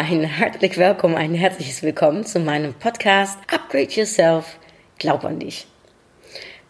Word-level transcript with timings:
Ein 0.00 0.24
herzlich 0.24 0.78
willkommen, 0.78 1.14
ein 1.14 1.34
herzliches 1.34 1.82
Willkommen 1.82 2.24
zu 2.24 2.40
meinem 2.40 2.72
Podcast 2.72 3.38
Upgrade 3.52 3.90
Yourself, 3.90 4.56
glaub 4.98 5.26
an 5.26 5.38
dich. 5.38 5.66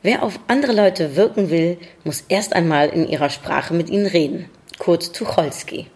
Wer 0.02 0.24
auf 0.24 0.40
andere 0.48 0.72
Leute 0.72 1.14
wirken 1.14 1.48
will, 1.48 1.78
muss 2.02 2.24
erst 2.28 2.56
einmal 2.56 2.88
in 2.88 3.06
ihrer 3.06 3.30
Sprache 3.30 3.72
mit 3.72 3.88
ihnen 3.88 4.06
reden. 4.06 4.50
Kurt 4.80 5.14
Tucholsky. 5.14 5.86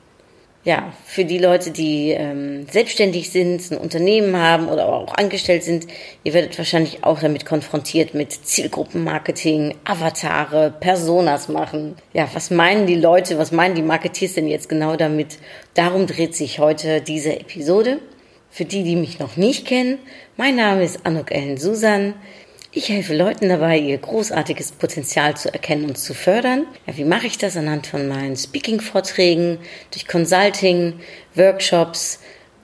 Ja, 0.64 0.94
für 1.04 1.26
die 1.26 1.36
Leute, 1.36 1.70
die 1.70 2.12
ähm, 2.12 2.66
selbstständig 2.70 3.30
sind, 3.30 3.70
ein 3.70 3.76
Unternehmen 3.76 4.34
haben 4.34 4.68
oder 4.68 4.88
auch 4.88 5.14
angestellt 5.14 5.62
sind, 5.62 5.86
ihr 6.24 6.32
werdet 6.32 6.56
wahrscheinlich 6.56 7.04
auch 7.04 7.20
damit 7.20 7.44
konfrontiert 7.44 8.14
mit 8.14 8.32
Zielgruppenmarketing, 8.32 9.74
Avatare, 9.84 10.72
Personas 10.80 11.48
machen. 11.48 11.96
Ja, 12.14 12.30
was 12.32 12.50
meinen 12.50 12.86
die 12.86 12.94
Leute, 12.94 13.36
was 13.36 13.52
meinen 13.52 13.74
die 13.74 13.82
Marketeers 13.82 14.34
denn 14.34 14.48
jetzt 14.48 14.70
genau 14.70 14.96
damit? 14.96 15.36
Darum 15.74 16.06
dreht 16.06 16.34
sich 16.34 16.58
heute 16.60 17.02
diese 17.02 17.38
Episode. 17.38 18.00
Für 18.50 18.64
die, 18.64 18.84
die 18.84 18.96
mich 18.96 19.18
noch 19.18 19.36
nicht 19.36 19.66
kennen, 19.66 19.98
mein 20.38 20.56
Name 20.56 20.84
ist 20.84 21.04
Anuk 21.04 21.30
Ellen 21.30 21.58
Susan. 21.58 22.14
Ich 22.76 22.88
helfe 22.88 23.14
Leuten 23.14 23.48
dabei, 23.48 23.78
ihr 23.78 23.98
großartiges 23.98 24.72
Potenzial 24.72 25.36
zu 25.36 25.52
erkennen 25.52 25.84
und 25.84 25.96
zu 25.96 26.12
fördern. 26.12 26.66
Ja, 26.88 26.96
wie 26.96 27.04
mache 27.04 27.28
ich 27.28 27.38
das? 27.38 27.56
Anhand 27.56 27.86
von 27.86 28.08
meinen 28.08 28.36
Speaking-Vorträgen, 28.36 29.58
durch 29.92 30.08
Consulting, 30.08 30.94
Workshops, 31.36 32.18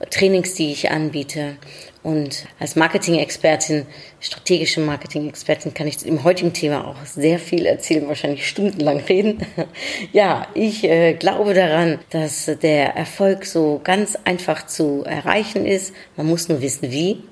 Trainings, 0.09 0.53
die 0.55 0.73
ich 0.73 0.91
anbiete. 0.91 1.55
Und 2.03 2.45
als 2.59 2.75
Marketing-Expertin, 2.75 3.85
strategische 4.19 4.81
Marketing-Expertin, 4.81 5.73
kann 5.73 5.87
ich 5.87 6.05
im 6.05 6.25
heutigen 6.25 6.51
Thema 6.51 6.89
auch 6.89 7.05
sehr 7.05 7.39
viel 7.39 7.65
erzählen, 7.65 8.05
wahrscheinlich 8.09 8.45
stundenlang 8.45 8.99
reden. 8.99 9.45
Ja, 10.11 10.45
ich 10.55 10.83
äh, 10.83 11.13
glaube 11.13 11.53
daran, 11.53 11.99
dass 12.09 12.51
der 12.61 12.97
Erfolg 12.97 13.45
so 13.45 13.79
ganz 13.81 14.17
einfach 14.25 14.65
zu 14.65 15.05
erreichen 15.05 15.65
ist. 15.65 15.93
Man 16.17 16.27
muss 16.27 16.49
nur 16.49 16.61
wissen, 16.61 16.91
wie. 16.91 17.23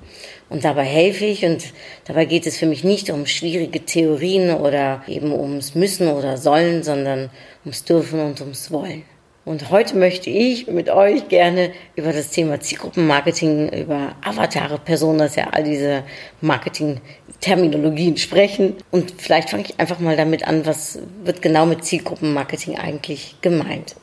Und 0.50 0.64
dabei 0.64 0.84
helfe 0.84 1.24
ich 1.24 1.44
und 1.44 1.72
dabei 2.04 2.24
geht 2.24 2.46
es 2.46 2.58
für 2.58 2.66
mich 2.66 2.82
nicht 2.84 3.08
um 3.08 3.24
schwierige 3.24 3.84
Theorien 3.86 4.52
oder 4.54 5.02
eben 5.06 5.32
ums 5.32 5.76
Müssen 5.76 6.08
oder 6.08 6.36
Sollen, 6.36 6.82
sondern 6.82 7.30
ums 7.64 7.84
Dürfen 7.84 8.20
und 8.20 8.40
ums 8.40 8.70
Wollen. 8.72 9.04
Und 9.44 9.70
heute 9.70 9.96
möchte 9.96 10.28
ich 10.28 10.66
mit 10.66 10.90
euch 10.90 11.28
gerne 11.28 11.70
über 11.96 12.12
das 12.12 12.30
Thema 12.30 12.60
Zielgruppenmarketing, 12.60 13.70
über 13.70 14.14
Avatare, 14.22 14.78
Personas, 14.78 15.34
ja 15.34 15.48
all 15.50 15.64
diese 15.64 16.02
Marketing-Terminologien 16.40 18.18
sprechen. 18.18 18.74
Und 18.90 19.14
vielleicht 19.18 19.50
fange 19.50 19.64
ich 19.64 19.80
einfach 19.80 19.98
mal 19.98 20.16
damit 20.16 20.46
an, 20.46 20.66
was 20.66 20.98
wird 21.24 21.40
genau 21.42 21.64
mit 21.64 21.84
Zielgruppenmarketing 21.84 22.76
eigentlich 22.76 23.36
gemeint. 23.40 23.96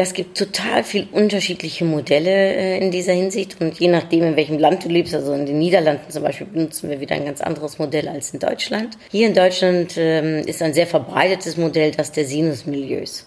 Ja, 0.00 0.04
es 0.04 0.14
gibt 0.14 0.38
total 0.38 0.82
viel 0.82 1.08
unterschiedliche 1.12 1.84
Modelle 1.84 2.30
äh, 2.30 2.78
in 2.78 2.90
dieser 2.90 3.12
Hinsicht 3.12 3.60
und 3.60 3.78
je 3.78 3.88
nachdem, 3.88 4.22
in 4.22 4.34
welchem 4.34 4.58
Land 4.58 4.86
du 4.86 4.88
lebst, 4.88 5.14
also 5.14 5.34
in 5.34 5.44
den 5.44 5.58
Niederlanden 5.58 6.10
zum 6.10 6.22
Beispiel, 6.22 6.46
benutzen 6.46 6.88
wir 6.88 7.00
wieder 7.00 7.16
ein 7.16 7.26
ganz 7.26 7.42
anderes 7.42 7.78
Modell 7.78 8.08
als 8.08 8.30
in 8.30 8.40
Deutschland. 8.40 8.96
Hier 9.10 9.26
in 9.26 9.34
Deutschland 9.34 9.96
ähm, 9.98 10.38
ist 10.46 10.62
ein 10.62 10.72
sehr 10.72 10.86
verbreitetes 10.86 11.58
Modell 11.58 11.90
das 11.90 12.12
der 12.12 12.24
Sinusmilieus. 12.24 13.26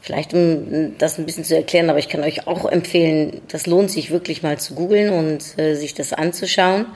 Vielleicht 0.00 0.32
um 0.32 0.96
das 0.96 1.18
ein 1.18 1.26
bisschen 1.26 1.44
zu 1.44 1.56
erklären, 1.56 1.90
aber 1.90 1.98
ich 1.98 2.08
kann 2.08 2.24
euch 2.24 2.46
auch 2.46 2.64
empfehlen, 2.64 3.42
das 3.48 3.66
lohnt 3.66 3.90
sich 3.90 4.10
wirklich 4.10 4.42
mal 4.42 4.58
zu 4.58 4.74
googeln 4.76 5.12
und 5.12 5.58
äh, 5.58 5.74
sich 5.74 5.92
das 5.92 6.14
anzuschauen, 6.14 6.86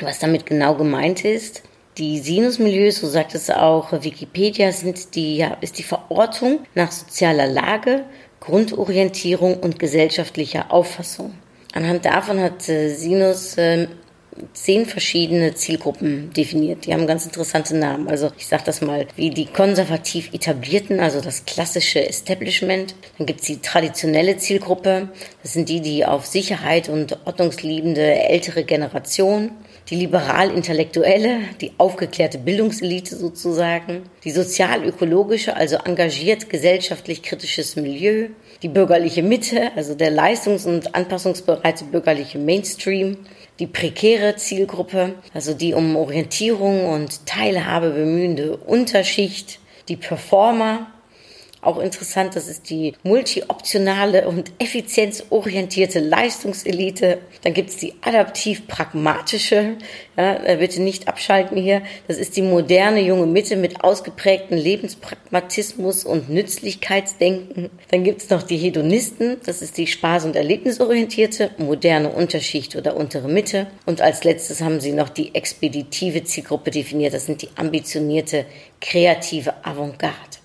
was 0.00 0.18
damit 0.18 0.46
genau 0.46 0.74
gemeint 0.76 1.26
ist. 1.26 1.62
Die 1.98 2.20
Sinusmilieus, 2.20 3.00
so 3.00 3.08
sagt 3.08 3.34
es 3.34 3.50
auch 3.50 3.92
Wikipedia, 3.92 4.72
sind 4.72 5.14
die, 5.14 5.36
ja, 5.36 5.58
ist 5.60 5.78
die 5.78 5.82
Verortung 5.82 6.60
nach 6.74 6.92
sozialer 6.92 7.48
Lage, 7.48 8.04
Grundorientierung 8.40 9.58
und 9.58 9.78
gesellschaftlicher 9.78 10.72
Auffassung. 10.72 11.34
Anhand 11.74 12.04
davon 12.04 12.40
hat 12.40 12.68
äh, 12.68 12.88
Sinus 12.88 13.56
äh, 13.58 13.88
zehn 14.52 14.86
verschiedene 14.86 15.54
Zielgruppen 15.54 16.32
definiert. 16.32 16.86
Die 16.86 16.94
haben 16.94 17.06
ganz 17.06 17.24
interessante 17.24 17.76
Namen. 17.76 18.08
Also 18.08 18.30
ich 18.38 18.46
sage 18.46 18.62
das 18.66 18.80
mal, 18.80 19.06
wie 19.16 19.30
die 19.30 19.46
konservativ 19.46 20.32
etablierten, 20.32 21.00
also 21.00 21.20
das 21.20 21.44
klassische 21.44 22.06
Establishment. 22.06 22.94
Dann 23.18 23.26
gibt 23.26 23.40
es 23.40 23.46
die 23.46 23.60
traditionelle 23.60 24.36
Zielgruppe. 24.36 25.08
Das 25.42 25.52
sind 25.52 25.68
die, 25.68 25.80
die 25.80 26.04
auf 26.04 26.26
Sicherheit 26.26 26.88
und 26.88 27.18
ordnungsliebende 27.26 28.02
ältere 28.02 28.64
Generation 28.64 29.50
die 29.90 29.96
liberal-intellektuelle, 29.96 31.40
die 31.60 31.72
aufgeklärte 31.78 32.38
Bildungselite 32.38 33.16
sozusagen, 33.16 34.02
die 34.24 34.30
sozial-ökologische, 34.30 35.56
also 35.56 35.76
engagiert 35.76 36.50
gesellschaftlich 36.50 37.22
kritisches 37.22 37.76
Milieu, 37.76 38.28
die 38.62 38.68
bürgerliche 38.68 39.22
Mitte, 39.22 39.72
also 39.76 39.94
der 39.94 40.10
leistungs- 40.10 40.66
und 40.66 40.94
anpassungsbereite 40.94 41.84
bürgerliche 41.84 42.38
Mainstream, 42.38 43.16
die 43.58 43.66
prekäre 43.66 44.36
Zielgruppe, 44.36 45.14
also 45.32 45.54
die 45.54 45.72
um 45.72 45.96
Orientierung 45.96 46.86
und 46.86 47.24
Teilhabe 47.26 47.90
bemühende 47.90 48.56
Unterschicht, 48.56 49.58
die 49.88 49.96
Performer, 49.96 50.92
auch 51.60 51.78
interessant, 51.78 52.36
das 52.36 52.46
ist 52.46 52.70
die 52.70 52.94
multioptionale 53.02 54.28
und 54.28 54.52
effizienzorientierte 54.58 55.98
Leistungselite. 55.98 57.18
Dann 57.42 57.52
gibt 57.52 57.70
es 57.70 57.76
die 57.76 57.94
adaptiv-pragmatische, 58.00 59.76
ja, 60.16 60.44
äh, 60.44 60.56
bitte 60.56 60.80
nicht 60.80 61.08
abschalten 61.08 61.56
hier. 61.56 61.82
Das 62.06 62.16
ist 62.16 62.36
die 62.36 62.42
moderne 62.42 63.00
junge 63.00 63.26
Mitte 63.26 63.56
mit 63.56 63.82
ausgeprägten 63.82 64.56
Lebenspragmatismus 64.56 66.04
und 66.04 66.30
Nützlichkeitsdenken. 66.30 67.70
Dann 67.90 68.04
gibt 68.04 68.22
es 68.22 68.30
noch 68.30 68.44
die 68.44 68.56
Hedonisten, 68.56 69.38
das 69.44 69.60
ist 69.60 69.78
die 69.78 69.88
spaß- 69.88 70.26
und 70.26 70.36
erlebnisorientierte, 70.36 71.50
moderne 71.58 72.10
Unterschicht 72.10 72.76
oder 72.76 72.96
untere 72.96 73.28
Mitte. 73.28 73.66
Und 73.84 74.00
als 74.00 74.22
letztes 74.22 74.60
haben 74.60 74.78
sie 74.80 74.92
noch 74.92 75.08
die 75.08 75.34
expeditive 75.34 76.22
Zielgruppe 76.22 76.70
definiert, 76.70 77.14
das 77.14 77.26
sind 77.26 77.42
die 77.42 77.48
ambitionierte, 77.56 78.46
kreative 78.80 79.64
Avantgarde. 79.64 80.37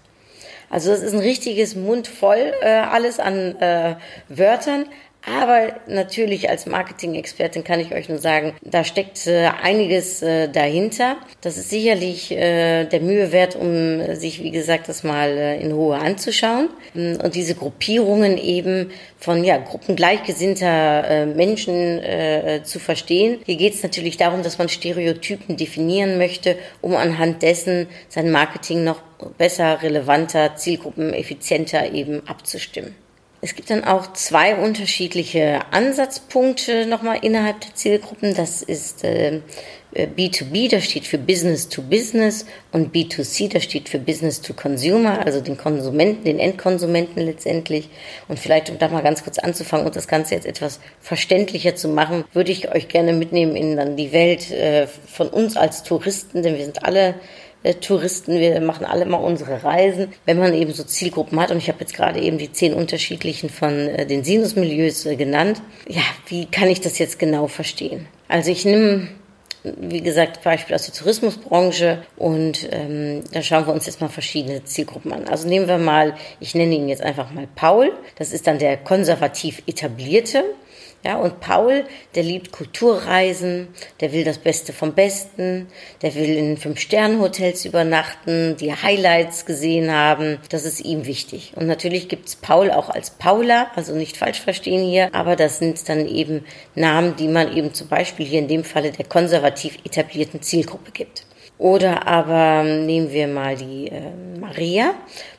Also 0.74 0.92
es 0.92 1.04
ist 1.04 1.14
ein 1.14 1.20
richtiges 1.20 1.76
Mund 1.76 2.08
voll 2.08 2.52
äh, 2.62 2.68
alles 2.68 3.20
an 3.20 3.56
äh, 3.60 3.96
Wörtern. 4.28 4.88
Aber 5.26 5.74
natürlich 5.88 6.50
als 6.50 6.66
Marketing-Expertin 6.66 7.64
kann 7.64 7.80
ich 7.80 7.94
euch 7.94 8.10
nur 8.10 8.18
sagen, 8.18 8.54
da 8.62 8.84
steckt 8.84 9.26
äh, 9.26 9.50
einiges 9.62 10.22
äh, 10.22 10.50
dahinter. 10.50 11.16
Das 11.40 11.58
ist 11.58 11.70
sicherlich 11.70 12.32
äh, 12.32 12.84
der 12.86 13.00
Mühe 13.00 13.32
wert, 13.32 13.56
um 13.56 14.16
sich, 14.16 14.44
wie 14.44 14.52
gesagt, 14.52 14.90
das 14.90 15.04
mal 15.04 15.58
in 15.62 15.72
Ruhe 15.72 15.96
anzuschauen. 15.96 16.70
Und 16.94 17.36
diese 17.36 17.56
Gruppierungen 17.56 18.38
eben 18.38 18.92
von 19.18 19.44
ja, 19.44 19.58
Gruppen 19.58 19.96
gleichgesinnter 19.96 21.26
Menschen 21.28 22.02
zu 22.64 22.80
verstehen. 22.80 23.40
Hier 23.46 23.56
geht 23.56 23.74
es 23.74 23.84
natürlich 23.84 24.18
darum, 24.18 24.44
dass 24.44 24.58
man 24.58 24.70
Stereotypen 24.70 25.58
definieren 25.58 26.18
möchte, 26.18 26.58
um 26.82 26.96
anhand 26.96 27.42
dessen 27.42 27.88
sein 28.10 28.32
Marketing 28.32 28.84
noch 28.84 29.02
besser, 29.38 29.82
relevanter, 29.82 30.56
zielgruppeneffizienter 30.56 31.92
eben 31.94 32.28
abzustimmen. 32.28 32.96
Es 33.44 33.56
gibt 33.56 33.70
dann 33.70 33.84
auch 33.84 34.14
zwei 34.14 34.56
unterschiedliche 34.56 35.60
Ansatzpunkte 35.72 36.86
nochmal 36.86 37.18
innerhalb 37.24 37.60
der 37.60 37.76
Zielgruppen. 37.76 38.34
Das 38.34 38.62
ist 38.62 39.04
äh, 39.04 39.42
B2B, 39.94 40.72
das 40.72 40.86
steht 40.86 41.06
für 41.06 41.18
Business 41.18 41.68
to 41.68 41.82
Business 41.82 42.46
und 42.72 42.96
B2C, 42.96 43.52
das 43.52 43.66
steht 43.66 43.90
für 43.90 44.00
Business 44.00 44.40
to 44.40 44.54
Consumer, 44.54 45.26
also 45.26 45.42
den 45.42 45.58
Konsumenten, 45.58 46.24
den 46.24 46.40
Endkonsumenten 46.40 47.22
letztendlich. 47.22 47.90
Und 48.30 48.40
vielleicht, 48.40 48.70
um 48.70 48.80
da 48.80 48.88
mal 48.88 49.04
ganz 49.04 49.26
kurz 49.26 49.40
anzufangen 49.40 49.86
und 49.86 49.98
das 49.98 50.08
Ganze 50.08 50.36
jetzt 50.36 50.48
etwas 50.48 50.80
verständlicher 51.02 51.76
zu 51.76 51.90
machen, 51.90 52.24
würde 52.32 52.54
ich 52.54 52.74
euch 52.74 52.88
gerne 52.88 53.12
mitnehmen 53.12 53.58
in 53.58 53.76
dann 53.76 53.98
die 53.98 54.14
Welt 54.14 54.52
äh, 54.52 54.88
von 54.88 55.28
uns 55.28 55.58
als 55.58 55.84
Touristen, 55.84 56.44
denn 56.44 56.58
wir 56.58 56.64
sind 56.64 56.86
alle 56.86 57.16
äh, 57.64 57.74
Touristen, 57.76 58.40
wir 58.40 58.62
machen 58.62 58.86
alle 58.86 59.06
mal 59.06 59.18
unsere 59.18 59.64
Reisen, 59.64 60.10
wenn 60.26 60.38
man 60.38 60.54
eben 60.54 60.74
so 60.74 60.84
Zielgruppen 60.84 61.40
hat. 61.40 61.52
Und 61.52 61.58
ich 61.58 61.70
habe 61.70 61.80
jetzt 61.80 61.96
gerade 61.96 62.20
eben 62.20 62.38
die 62.38 62.52
zehn 62.52 62.74
unterschiedlichen 62.74 63.50
von 63.50 63.74
äh, 63.74 64.06
den 64.06 64.24
Sinusmilieus 64.24 65.06
äh, 65.06 65.16
genannt. 65.16 65.62
Ja, 65.88 66.04
wie 66.28 66.46
kann 66.46 66.70
ich 66.70 66.82
das 66.82 67.00
jetzt 67.00 67.20
genau 67.20 67.48
verstehen? 67.48 68.08
Also 68.28 68.52
ich 68.52 68.66
nehme 68.66 69.08
wie 69.64 70.02
gesagt, 70.02 70.44
Beispiel 70.44 70.76
aus 70.76 70.86
der 70.86 70.94
Tourismusbranche 70.94 72.04
und 72.18 72.68
ähm, 72.72 73.24
da 73.32 73.42
schauen 73.42 73.66
wir 73.66 73.74
uns 73.74 73.86
jetzt 73.86 74.02
mal 74.02 74.10
verschiedene 74.10 74.64
Zielgruppen 74.66 75.14
an. 75.14 75.28
Also 75.28 75.48
nehmen 75.48 75.68
wir 75.68 75.78
mal, 75.78 76.16
ich 76.40 76.54
nenne 76.54 76.76
ihn 76.76 76.90
jetzt 76.90 77.02
einfach 77.02 77.32
mal 77.32 77.48
Paul, 77.56 77.94
das 78.18 78.34
ist 78.34 78.46
dann 78.48 78.60
der 78.60 78.78
konservativ 78.78 79.64
etablierte, 79.66 80.44
Ja, 81.06 81.18
und 81.18 81.42
Paul, 81.42 81.84
der 82.16 82.24
liebt 82.24 82.54
Kulturreisen, 82.54 83.68
der 84.00 84.14
will 84.14 84.24
das 84.24 84.38
Beste 84.38 84.72
vom 84.72 84.94
Besten, 84.94 85.68
der 86.02 86.16
will 86.16 86.30
in 86.30 86.56
Fünf-Sterne-Hotels 86.56 87.66
übernachten, 87.66 88.56
die 88.56 88.72
Highlights 88.74 89.46
gesehen 89.46 89.92
haben. 89.92 90.40
Das 90.48 90.64
ist 90.64 90.80
ihm 90.80 91.06
wichtig. 91.06 91.52
Und 91.58 91.68
natürlich 91.68 92.08
gibt's 92.08 92.38
Paul 92.38 92.72
auch 92.72 92.90
als 92.90 93.10
Paula, 93.10 93.70
also 93.76 93.94
nicht 93.94 94.16
falsch 94.16 94.40
verstehen 94.40 94.88
hier, 94.88 95.14
aber 95.14 95.36
das 95.36 95.60
sind 95.60 95.90
dann 95.90 96.08
eben 96.08 96.46
Namen, 96.74 97.18
die 97.18 97.28
man 97.28 97.54
eben 97.54 97.74
zum 97.74 97.90
Beispiel 97.90 98.26
hier 98.26 98.40
in 98.40 98.48
dem 98.48 98.64
Falle 98.64 98.92
der 98.92 99.06
konservativ 99.06 99.78
etablierten 99.84 100.42
Zielgruppe 100.42 100.92
gibt. 100.92 101.26
Oder 101.64 102.08
aber 102.08 102.64
nehmen 102.64 103.14
wir 103.14 103.26
mal 103.30 103.56
die 103.56 103.88
äh, 103.88 104.02
Maria. 104.38 104.96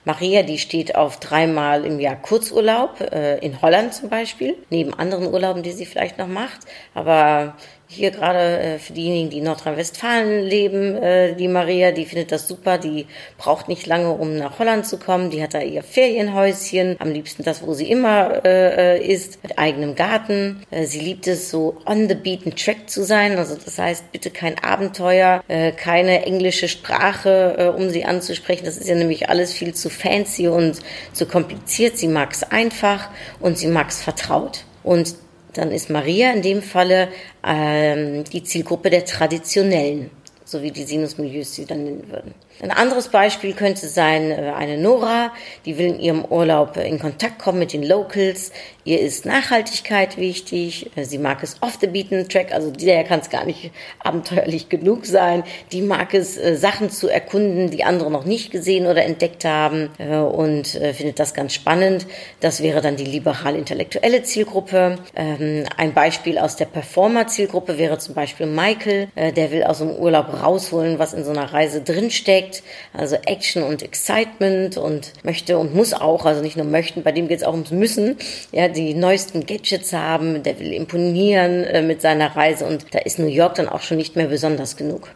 Maria, 0.06 0.42
die 0.42 0.56
steht 0.56 0.94
auf 0.94 1.20
dreimal 1.20 1.84
im 1.84 2.00
Jahr 2.00 2.16
Kurzurlaub, 2.16 2.98
äh, 2.98 3.36
in 3.40 3.60
Holland 3.60 3.92
zum 3.92 4.08
Beispiel, 4.08 4.56
neben 4.70 4.94
anderen 4.94 5.26
Urlauben, 5.26 5.62
die 5.62 5.72
sie 5.72 5.84
vielleicht 5.84 6.16
noch 6.16 6.26
macht. 6.26 6.60
Aber 6.94 7.56
hier 7.94 8.11
gerade 8.11 8.58
äh, 8.58 8.79
für 8.79 8.93
diejenigen, 8.93 9.31
die 9.31 9.38
in 9.38 9.44
Nordrhein-Westfalen 9.44 10.44
leben, 10.44 10.96
äh, 10.96 11.35
die 11.35 11.49
Maria, 11.49 11.93
die 11.93 12.05
findet 12.05 12.32
das 12.32 12.49
super, 12.49 12.79
die 12.79 13.06
braucht 13.38 13.69
nicht 13.69 13.87
lange, 13.87 14.11
um 14.11 14.37
nach 14.37 14.58
Holland 14.58 14.87
zu 14.87 14.99
kommen, 14.99 15.31
die 15.31 15.43
hat 15.43 15.55
da 15.55 15.61
ihr 15.61 15.82
Ferienhäuschen, 15.82 16.96
am 16.99 17.11
liebsten 17.12 17.43
das, 17.43 17.67
wo 17.67 17.75
sie 17.75 17.91
immer 17.91 18.44
äh, 18.44 18.96
äh 18.96 19.06
ist, 19.06 19.43
mit 19.43 19.58
eigenem 19.58 19.94
Garten. 19.94 20.62
Äh, 20.70 20.85
sie 20.85 21.00
liebt 21.00 21.26
es, 21.26 21.50
so 21.50 21.76
on 21.87 22.08
the 22.08 22.14
beaten 22.14 22.55
track 22.55 22.88
zu 22.88 23.05
sein, 23.05 23.38
also 23.38 23.56
das 23.56 23.79
heißt, 23.79 24.12
bitte 24.12 24.31
kein 24.31 24.58
Abenteuer, 24.58 25.43
äh, 25.49 25.73
keine 25.73 26.26
englische 26.26 26.69
Sprache, 26.69 27.56
äh, 27.58 27.64
um 27.69 27.91
sie 27.91 28.05
anzusprechen, 28.05 28.64
das 28.64 28.76
ist 28.76 28.88
ja 28.88 28.94
nämlich 28.94 29.29
alles 29.29 29.52
viel 29.52 29.75
zu 29.75 29.91
fancy 29.91 30.49
und 30.49 30.81
zu 31.12 31.26
kompliziert, 31.26 31.96
sie 31.96 32.08
mag 32.08 32.32
es 32.32 32.43
einfach 32.43 33.08
und 33.41 33.58
sie 33.58 33.69
mag 33.69 33.88
es 33.91 34.02
vertraut. 34.02 34.64
Und 34.82 35.14
dann 35.54 35.70
ist 35.70 35.90
Maria 35.90 36.32
in 36.32 36.42
dem 36.42 36.62
Falle 36.62 37.08
ähm, 37.44 38.24
die 38.24 38.42
Zielgruppe 38.42 38.90
der 38.90 39.04
Traditionellen, 39.04 40.10
so 40.44 40.62
wie 40.62 40.70
die 40.70 40.85
Sinusmilieus 40.85 41.55
sie 41.55 41.67
dann 41.67 41.85
nennen 41.85 42.11
würden. 42.11 42.35
Ein 42.61 42.70
anderes 42.70 43.08
Beispiel 43.08 43.52
könnte 43.52 43.88
sein 43.88 44.31
äh, 44.31 44.52
eine 44.56 44.79
Nora, 44.79 45.32
die 45.64 45.76
will 45.76 45.87
in 45.87 46.00
ihrem 46.00 46.25
Urlaub 46.25 46.76
in 46.76 47.00
Kontakt 47.00 47.41
kommen 47.41 47.58
mit 47.58 47.73
den 47.73 47.82
Locals. 47.82 48.52
Ihr 48.85 49.00
ist 49.00 49.26
Nachhaltigkeit 49.26 50.17
wichtig. 50.19 50.91
Äh, 50.94 51.05
sie 51.05 51.19
mag 51.19 51.43
es 51.43 51.56
off 51.62 51.79
the 51.81 51.88
beaten 51.88 52.29
track, 52.29 52.52
also 52.52 52.70
der 52.70 53.02
kann 53.05 53.20
es 53.20 53.31
gar 53.31 53.44
nicht 53.44 53.73
abenteuerlich 53.99 54.69
genug 54.69 55.05
sein. 55.05 55.43
Die 55.73 55.82
mag 55.82 56.14
es, 56.14 56.37
äh, 56.37 56.56
Sachen 56.56 56.91
zu 56.91 57.08
erkunden, 57.08 57.70
die 57.70 57.82
andere 57.82 58.11
noch 58.11 58.25
nicht 58.25 58.52
gesehen 58.52 58.87
oder 58.87 59.05
entdeckt 59.05 59.44
haben 59.44 59.91
und 59.99 60.69
findet 60.69 61.19
das 61.19 61.35
ganz 61.35 61.55
spannend. 61.55 62.06
Das 62.41 62.62
wäre 62.62 62.81
dann 62.81 62.96
die 62.96 63.05
liberal-intellektuelle 63.05 64.23
Zielgruppe. 64.23 64.99
Ähm, 65.14 65.64
ein 65.76 65.93
Beispiel 65.93 66.38
aus 66.38 66.56
der 66.56 66.67
Performer-Zielgruppe 66.67 67.79
wäre 67.79 67.99
zum 67.99 68.14
Beispiel 68.14 68.46
Michael, 68.46 69.08
der 69.17 69.50
will 69.50 69.64
aus 69.64 69.79
dem 69.79 69.91
Urlaub 69.91 70.33
rausholen, 70.34 70.98
was 70.98 71.14
in 71.14 71.25
so 71.25 71.31
einer 71.31 71.52
Reise 71.52 71.81
drinsteckt 71.81 72.62
also 72.92 73.16
Action 73.26 73.62
und 73.62 73.82
Excitement 73.82 74.76
und 74.76 75.12
möchte 75.22 75.58
und 75.58 75.75
muss 75.75 75.92
auch, 75.92 76.25
also 76.25 76.40
nicht 76.42 76.56
nur 76.56 76.66
möchten, 76.66 77.02
bei 77.02 77.12
dem 77.12 77.28
geht 77.28 77.38
es 77.38 77.44
auch 77.44 77.52
ums 77.52 77.70
Müssen, 77.70 78.16
ja, 78.52 78.69
die 78.69 78.94
neuesten 78.94 79.46
Gadgets 79.46 79.92
haben, 79.92 80.42
der 80.42 80.58
will 80.58 80.72
imponieren 80.72 81.64
äh, 81.64 81.82
mit 81.82 82.00
seiner 82.00 82.34
Reise 82.36 82.64
und 82.66 82.94
da 82.94 83.00
ist 83.00 83.19
New 83.19 83.26
York 83.26 83.56
dann 83.56 83.69
auch 83.69 83.81
schon 83.81 83.96
nicht 83.96 84.16
mehr 84.16 84.26
besonders 84.26 84.76
genug. 84.76 85.10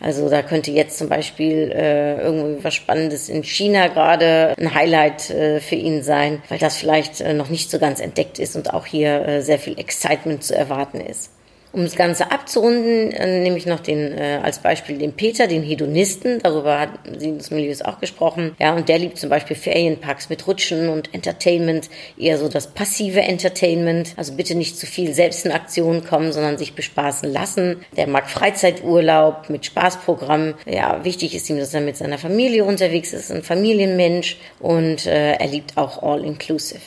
Also 0.00 0.28
da 0.28 0.42
könnte 0.42 0.70
jetzt 0.70 0.96
zum 0.96 1.08
Beispiel 1.08 1.72
äh, 1.74 2.20
irgendwie 2.20 2.62
was 2.62 2.74
Spannendes 2.74 3.28
in 3.28 3.42
China 3.42 3.88
gerade 3.88 4.54
ein 4.56 4.72
Highlight 4.72 5.30
äh, 5.30 5.60
für 5.60 5.74
ihn 5.74 6.02
sein, 6.04 6.40
weil 6.48 6.58
das 6.58 6.76
vielleicht 6.76 7.20
äh, 7.20 7.34
noch 7.34 7.48
nicht 7.48 7.68
so 7.68 7.80
ganz 7.80 7.98
entdeckt 7.98 8.38
ist 8.38 8.54
und 8.54 8.72
auch 8.72 8.86
hier 8.86 9.26
äh, 9.26 9.42
sehr 9.42 9.58
viel 9.58 9.76
Excitement 9.76 10.44
zu 10.44 10.54
erwarten 10.54 11.00
ist. 11.00 11.30
Um 11.70 11.84
das 11.84 11.96
Ganze 11.96 12.30
abzurunden, 12.30 13.12
äh, 13.12 13.40
nehme 13.40 13.58
ich 13.58 13.66
noch 13.66 13.80
den 13.80 14.16
äh, 14.16 14.40
als 14.42 14.60
Beispiel 14.60 14.96
den 14.96 15.12
Peter, 15.12 15.46
den 15.46 15.62
Hedonisten. 15.62 16.38
Darüber 16.42 16.80
hat 16.80 16.90
Sinus 17.18 17.50
Milius 17.50 17.82
auch 17.82 18.00
gesprochen. 18.00 18.56
Ja, 18.58 18.74
und 18.74 18.88
der 18.88 18.98
liebt 18.98 19.18
zum 19.18 19.28
Beispiel 19.28 19.54
Ferienparks 19.54 20.30
mit 20.30 20.46
Rutschen 20.46 20.88
und 20.88 21.12
Entertainment, 21.12 21.90
eher 22.16 22.38
so 22.38 22.48
das 22.48 22.68
passive 22.68 23.20
Entertainment. 23.20 24.14
Also 24.16 24.32
bitte 24.32 24.54
nicht 24.54 24.78
zu 24.78 24.86
viel 24.86 25.12
selbst 25.12 25.44
in 25.44 25.52
Aktion 25.52 26.04
kommen, 26.04 26.32
sondern 26.32 26.56
sich 26.56 26.74
bespaßen 26.74 27.30
lassen. 27.30 27.84
Der 27.96 28.06
mag 28.06 28.30
Freizeiturlaub 28.30 29.50
mit 29.50 29.66
Spaßprogramm. 29.66 30.54
Ja, 30.66 31.04
wichtig 31.04 31.34
ist 31.34 31.50
ihm, 31.50 31.58
dass 31.58 31.74
er 31.74 31.82
mit 31.82 31.98
seiner 31.98 32.18
Familie 32.18 32.64
unterwegs 32.64 33.12
ist, 33.12 33.30
ein 33.30 33.42
Familienmensch 33.42 34.38
und 34.58 35.06
äh, 35.06 35.32
er 35.32 35.46
liebt 35.46 35.76
auch 35.76 36.02
All 36.02 36.24
Inclusive. 36.24 36.80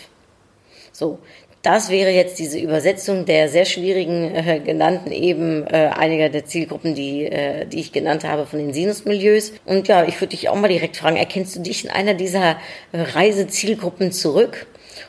So, 0.91 1.19
das 1.61 1.89
wäre 1.89 2.09
jetzt 2.09 2.39
diese 2.39 2.57
Übersetzung 2.57 3.25
der 3.25 3.47
sehr 3.47 3.65
schwierigen 3.65 4.33
äh, 4.33 4.59
genannten 4.59 5.11
eben 5.11 5.65
äh, 5.67 5.91
einiger 5.95 6.29
der 6.29 6.45
Zielgruppen, 6.45 6.95
die, 6.95 7.25
äh, 7.25 7.65
die 7.67 7.79
ich 7.79 7.91
genannt 7.91 8.23
habe 8.23 8.47
von 8.47 8.59
den 8.59 8.73
Sinusmilieus. 8.73 9.53
Und 9.65 9.87
ja, 9.87 10.03
ich 10.05 10.19
würde 10.19 10.35
dich 10.35 10.49
auch 10.49 10.55
mal 10.55 10.69
direkt 10.69 10.97
fragen, 10.97 11.17
erkennst 11.17 11.55
du 11.55 11.59
dich 11.59 11.85
in 11.85 11.91
einer 11.91 12.15
dieser 12.15 12.57
äh, 12.91 13.01
Reisezielgruppen 13.01 14.11
zurück? 14.11 14.67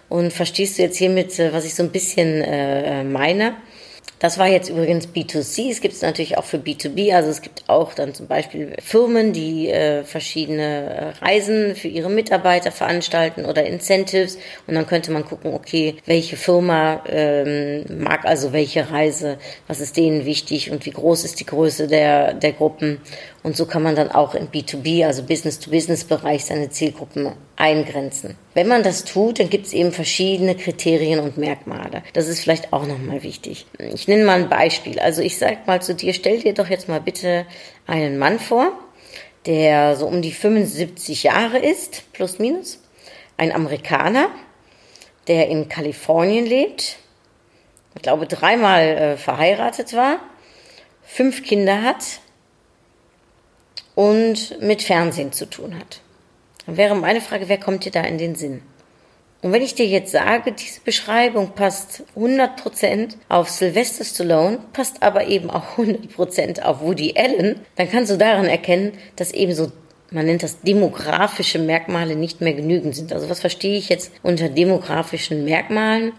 Und 0.08 0.32
verstehst 0.32 0.76
du 0.76 0.82
jetzt 0.82 0.99
hiermit, 0.99 1.38
äh, 1.38 1.54
was 1.54 1.64
ich 1.64 1.75
so 1.75 1.82
ein 1.82 1.90
bisschen 1.90 2.43
äh, 2.43 3.02
meine? 3.02 3.54
Das 4.22 4.38
war 4.38 4.46
jetzt 4.46 4.70
übrigens 4.70 5.08
B2C. 5.08 5.69
Es 5.69 5.80
gibt 5.80 5.94
es 5.94 6.02
natürlich 6.02 6.38
auch 6.38 6.44
für 6.44 6.58
B2B. 6.58 7.12
Also 7.12 7.28
es 7.28 7.42
gibt 7.42 7.64
auch 7.69 7.92
dann 7.92 8.14
zum 8.14 8.28
Beispiel 8.28 8.76
Firmen, 8.80 9.32
die 9.32 9.69
äh, 9.69 10.04
verschiedene 10.04 11.14
äh, 11.20 11.24
Reisen 11.24 11.74
für 11.74 11.88
ihre 11.88 12.08
Mitarbeiter 12.08 12.70
veranstalten 12.70 13.44
oder 13.44 13.66
Incentives. 13.66 14.38
Und 14.69 14.76
dann 14.76 14.86
könnte 14.86 15.10
man 15.10 15.24
gucken, 15.24 15.52
okay, 15.52 15.96
welche 16.06 16.36
Firma 16.36 17.02
ähm, 17.08 17.84
mag 17.98 18.24
also 18.24 18.52
welche 18.52 18.92
Reise, 18.92 19.38
was 19.66 19.80
ist 19.80 19.96
denen 19.96 20.25
wichtig 20.25 20.70
und 20.70 20.86
wie 20.86 20.92
groß 20.92 21.25
ist 21.25 21.40
die 21.40 21.46
Größe 21.46 21.88
der, 21.88 22.32
der 22.32 22.52
Gruppen. 22.52 23.00
Und 23.42 23.56
so 23.56 23.66
kann 23.66 23.82
man 23.82 23.96
dann 23.96 24.10
auch 24.10 24.36
im 24.36 24.48
B2B, 24.48 25.04
also 25.04 25.24
Business-to-Business-Bereich, 25.24 26.44
seine 26.44 26.70
Zielgruppen 26.70 27.32
eingrenzen. 27.56 28.36
Wenn 28.54 28.68
man 28.68 28.84
das 28.84 29.04
tut, 29.04 29.40
dann 29.40 29.50
gibt 29.50 29.66
es 29.66 29.72
eben 29.72 29.90
verschiedene 29.90 30.54
Kriterien 30.54 31.18
und 31.18 31.38
Merkmale. 31.38 32.04
Das 32.12 32.28
ist 32.28 32.40
vielleicht 32.40 32.72
auch 32.72 32.86
nochmal 32.86 33.24
wichtig. 33.24 33.66
Ich 33.78 34.06
nenne 34.06 34.24
mal 34.24 34.40
ein 34.40 34.48
Beispiel. 34.48 35.00
Also 35.00 35.22
ich 35.22 35.38
sage 35.38 35.58
mal 35.66 35.82
zu 35.82 35.94
dir, 35.94 36.14
stell 36.14 36.38
dir 36.40 36.54
doch 36.54 36.68
jetzt 36.68 36.88
mal 36.88 37.00
bitte 37.00 37.44
einen 37.86 38.16
Mann 38.16 38.38
vor, 38.38 38.72
der 39.46 39.96
so 39.96 40.06
um 40.06 40.22
die 40.22 40.32
75 40.32 41.24
Jahre 41.24 41.58
ist, 41.58 42.12
plus 42.12 42.38
minus. 42.38 42.78
Ein 43.36 43.50
Amerikaner, 43.50 44.28
der 45.26 45.48
in 45.48 45.68
Kalifornien 45.68 46.46
lebt, 46.46 46.96
ich 47.94 48.02
glaube 48.02 48.26
dreimal 48.26 48.82
äh, 48.82 49.16
verheiratet 49.16 49.94
war, 49.94 50.18
fünf 51.02 51.42
Kinder 51.42 51.82
hat, 51.82 52.20
und 53.94 54.61
mit 54.61 54.82
Fernsehen 54.82 55.32
zu 55.32 55.46
tun 55.46 55.78
hat. 55.78 56.00
Dann 56.66 56.76
wäre 56.76 56.94
meine 56.94 57.20
Frage, 57.20 57.49
wer 57.49 57.58
kommt 57.58 57.84
dir 57.84 57.92
da 57.92 58.02
in 58.02 58.18
den 58.18 58.34
Sinn? 58.34 58.62
Und 59.42 59.52
wenn 59.52 59.62
ich 59.62 59.75
dir 59.75 59.87
jetzt 59.87 60.12
sage, 60.12 60.52
diese 60.52 60.80
Beschreibung 60.82 61.50
passt 61.50 62.04
100% 62.16 63.14
auf 63.28 63.50
Sylvester 63.50 64.04
Stallone, 64.04 64.61
passt 64.72 65.02
aber 65.02 65.26
eben 65.26 65.50
auch 65.50 65.76
100% 65.76 66.62
auf 66.62 66.80
Woody 66.80 67.14
Allen, 67.16 67.61
dann 67.75 67.90
kannst 67.90 68.12
du 68.12 68.16
daran 68.16 68.46
erkennen, 68.46 68.92
dass 69.16 69.32
eben 69.32 69.52
so, 69.52 69.72
man 70.12 70.26
nennt 70.26 70.44
das 70.44 70.61
demografische 70.61 71.58
Merkmale 71.58 72.14
nicht 72.14 72.40
mehr 72.40 72.54
genügend 72.54 72.94
sind. 72.94 73.12
Also 73.12 73.28
was 73.28 73.40
verstehe 73.40 73.76
ich 73.76 73.88
jetzt 73.88 74.12
unter 74.22 74.49
demografischen 74.49 75.44
Merkmalen? 75.44 76.12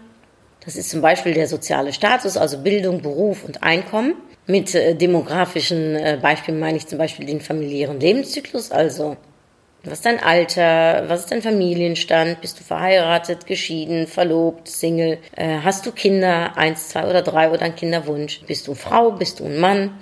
Das 0.62 0.76
ist 0.76 0.90
zum 0.90 1.00
Beispiel 1.00 1.32
der 1.32 1.48
soziale 1.48 1.94
Status, 1.94 2.36
also 2.36 2.58
Bildung, 2.58 3.00
Beruf 3.00 3.44
und 3.44 3.62
Einkommen. 3.62 4.16
Mit 4.46 4.74
äh, 4.74 4.94
demografischen 4.94 5.96
äh, 5.96 6.18
Beispielen 6.20 6.60
meine 6.60 6.76
ich 6.76 6.86
zum 6.86 6.98
Beispiel 6.98 7.26
den 7.26 7.40
familiären 7.40 7.98
Lebenszyklus, 7.98 8.70
also 8.70 9.16
was 9.84 9.94
ist 9.94 10.06
dein 10.06 10.22
Alter, 10.22 11.04
was 11.08 11.20
ist 11.20 11.30
dein 11.30 11.42
Familienstand, 11.42 12.40
bist 12.40 12.58
du 12.58 12.64
verheiratet, 12.64 13.46
geschieden, 13.46 14.06
verlobt, 14.06 14.68
Single, 14.68 15.18
äh, 15.36 15.58
hast 15.62 15.84
du 15.84 15.92
Kinder, 15.92 16.56
eins, 16.56 16.88
zwei 16.88 17.08
oder 17.08 17.20
drei 17.20 17.50
oder 17.50 17.62
ein 17.62 17.76
Kinderwunsch, 17.76 18.40
bist 18.46 18.66
du 18.66 18.74
Frau, 18.74 19.12
bist 19.12 19.40
du 19.40 19.44
ein 19.44 19.58
Mann, 19.58 19.98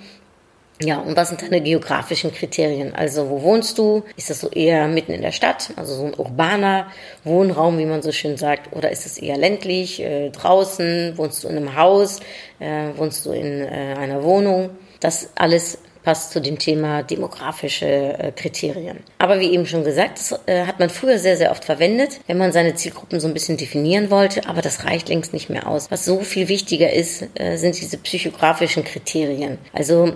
ja, 0.81 0.99
und 0.99 1.15
was 1.15 1.29
sind 1.29 1.41
deine 1.41 1.61
geografischen 1.61 2.33
Kriterien? 2.33 2.93
Also, 2.95 3.29
wo 3.29 3.41
wohnst 3.41 3.77
du? 3.77 4.03
Ist 4.17 4.29
das 4.29 4.39
so 4.39 4.49
eher 4.49 4.87
mitten 4.87 5.13
in 5.13 5.21
der 5.21 5.31
Stadt, 5.31 5.71
also 5.75 5.95
so 5.95 6.05
ein 6.05 6.13
urbaner 6.15 6.87
Wohnraum, 7.23 7.77
wie 7.77 7.85
man 7.85 8.01
so 8.01 8.11
schön 8.11 8.37
sagt? 8.37 8.75
Oder 8.75 8.91
ist 8.91 9.05
es 9.05 9.17
eher 9.17 9.37
ländlich, 9.37 10.01
äh, 10.01 10.29
draußen? 10.31 11.13
Wohnst 11.17 11.43
du 11.43 11.47
in 11.47 11.57
einem 11.57 11.75
Haus? 11.75 12.19
Äh, 12.59 12.89
wohnst 12.97 13.25
du 13.25 13.31
in 13.31 13.61
äh, 13.61 13.95
einer 13.97 14.23
Wohnung? 14.23 14.71
Das 14.99 15.29
alles 15.35 15.77
passt 16.03 16.31
zu 16.31 16.41
dem 16.41 16.59
Thema 16.59 17.01
demografische 17.01 17.85
äh, 17.85 18.31
Kriterien. 18.31 18.99
Aber 19.17 19.39
wie 19.39 19.51
eben 19.51 19.65
schon 19.65 19.83
gesagt, 19.83 20.19
das 20.19 20.39
äh, 20.45 20.65
hat 20.65 20.79
man 20.79 20.89
früher 20.89 21.17
sehr, 21.17 21.37
sehr 21.37 21.51
oft 21.51 21.65
verwendet, 21.65 22.19
wenn 22.27 22.37
man 22.37 22.51
seine 22.51 22.75
Zielgruppen 22.75 23.19
so 23.19 23.27
ein 23.27 23.33
bisschen 23.33 23.57
definieren 23.57 24.11
wollte, 24.11 24.47
aber 24.47 24.61
das 24.61 24.85
reicht 24.85 25.09
längst 25.09 25.33
nicht 25.33 25.49
mehr 25.49 25.67
aus. 25.67 25.89
Was 25.91 26.05
so 26.05 26.19
viel 26.19 26.49
wichtiger 26.49 26.91
ist, 26.91 27.25
äh, 27.35 27.57
sind 27.57 27.79
diese 27.79 27.97
psychografischen 27.97 28.83
Kriterien. 28.83 29.57
Also 29.71 30.13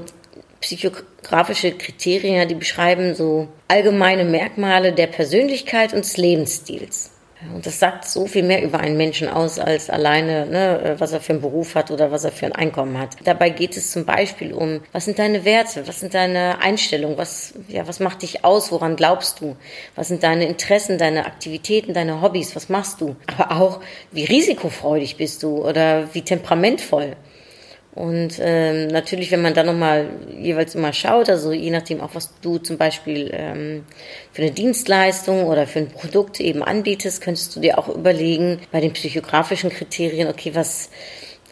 psychografische 0.61 1.71
Kriterien, 1.71 2.47
die 2.47 2.55
beschreiben 2.55 3.15
so 3.15 3.47
allgemeine 3.67 4.25
Merkmale 4.25 4.93
der 4.93 5.07
Persönlichkeit 5.07 5.93
und 5.93 6.05
des 6.05 6.17
Lebensstils. 6.17 7.11
Und 7.53 7.67
das 7.67 7.79
sagt 7.79 8.05
so 8.05 8.25
viel 8.25 8.41
mehr 8.41 8.63
über 8.63 8.79
einen 8.79 8.97
Menschen 8.97 9.29
aus, 9.29 9.59
als 9.59 9.91
alleine, 9.91 10.47
ne, 10.47 10.95
was 10.97 11.11
er 11.11 11.21
für 11.21 11.33
einen 11.33 11.41
Beruf 11.41 11.75
hat 11.75 11.91
oder 11.91 12.11
was 12.11 12.23
er 12.23 12.31
für 12.31 12.47
ein 12.47 12.53
Einkommen 12.53 12.97
hat. 12.97 13.15
Dabei 13.25 13.51
geht 13.51 13.77
es 13.77 13.91
zum 13.91 14.05
Beispiel 14.05 14.53
um, 14.53 14.81
was 14.91 15.05
sind 15.05 15.19
deine 15.19 15.45
Werte, 15.45 15.87
was 15.87 15.99
sind 15.99 16.15
deine 16.15 16.59
Einstellungen, 16.61 17.17
was, 17.17 17.53
ja, 17.67 17.87
was 17.87 17.99
macht 17.99 18.23
dich 18.23 18.43
aus, 18.43 18.71
woran 18.71 18.95
glaubst 18.95 19.39
du, 19.39 19.55
was 19.95 20.07
sind 20.07 20.23
deine 20.23 20.47
Interessen, 20.47 20.97
deine 20.97 21.27
Aktivitäten, 21.27 21.93
deine 21.93 22.21
Hobbys, 22.21 22.55
was 22.55 22.69
machst 22.69 23.01
du, 23.01 23.15
aber 23.27 23.51
auch, 23.61 23.81
wie 24.11 24.25
risikofreudig 24.25 25.17
bist 25.17 25.43
du 25.43 25.63
oder 25.63 26.11
wie 26.13 26.23
temperamentvoll. 26.23 27.15
Und 27.97 28.37
ähm, 28.39 28.89
natürlich, 28.89 29.31
wenn 29.31 29.41
man 29.41 29.55
dann 29.55 29.65
nochmal 29.65 30.07
jeweils 30.39 30.75
immer 30.75 30.93
schaut, 30.93 31.29
also 31.29 31.51
je 31.51 31.71
nachdem 31.71 31.99
auch, 31.99 32.13
was 32.13 32.31
du 32.41 32.59
zum 32.59 32.77
Beispiel 32.77 33.31
ähm, 33.33 33.85
für 34.31 34.43
eine 34.43 34.51
Dienstleistung 34.51 35.47
oder 35.47 35.65
für 35.65 35.79
ein 35.79 35.87
Produkt 35.87 36.39
eben 36.39 36.61
anbietest, 36.61 37.23
könntest 37.23 37.55
du 37.55 37.59
dir 37.59 37.79
auch 37.79 37.89
überlegen, 37.89 38.59
bei 38.71 38.81
den 38.81 38.93
psychografischen 38.93 39.71
Kriterien, 39.71 40.27
okay, 40.27 40.51
was, 40.53 40.91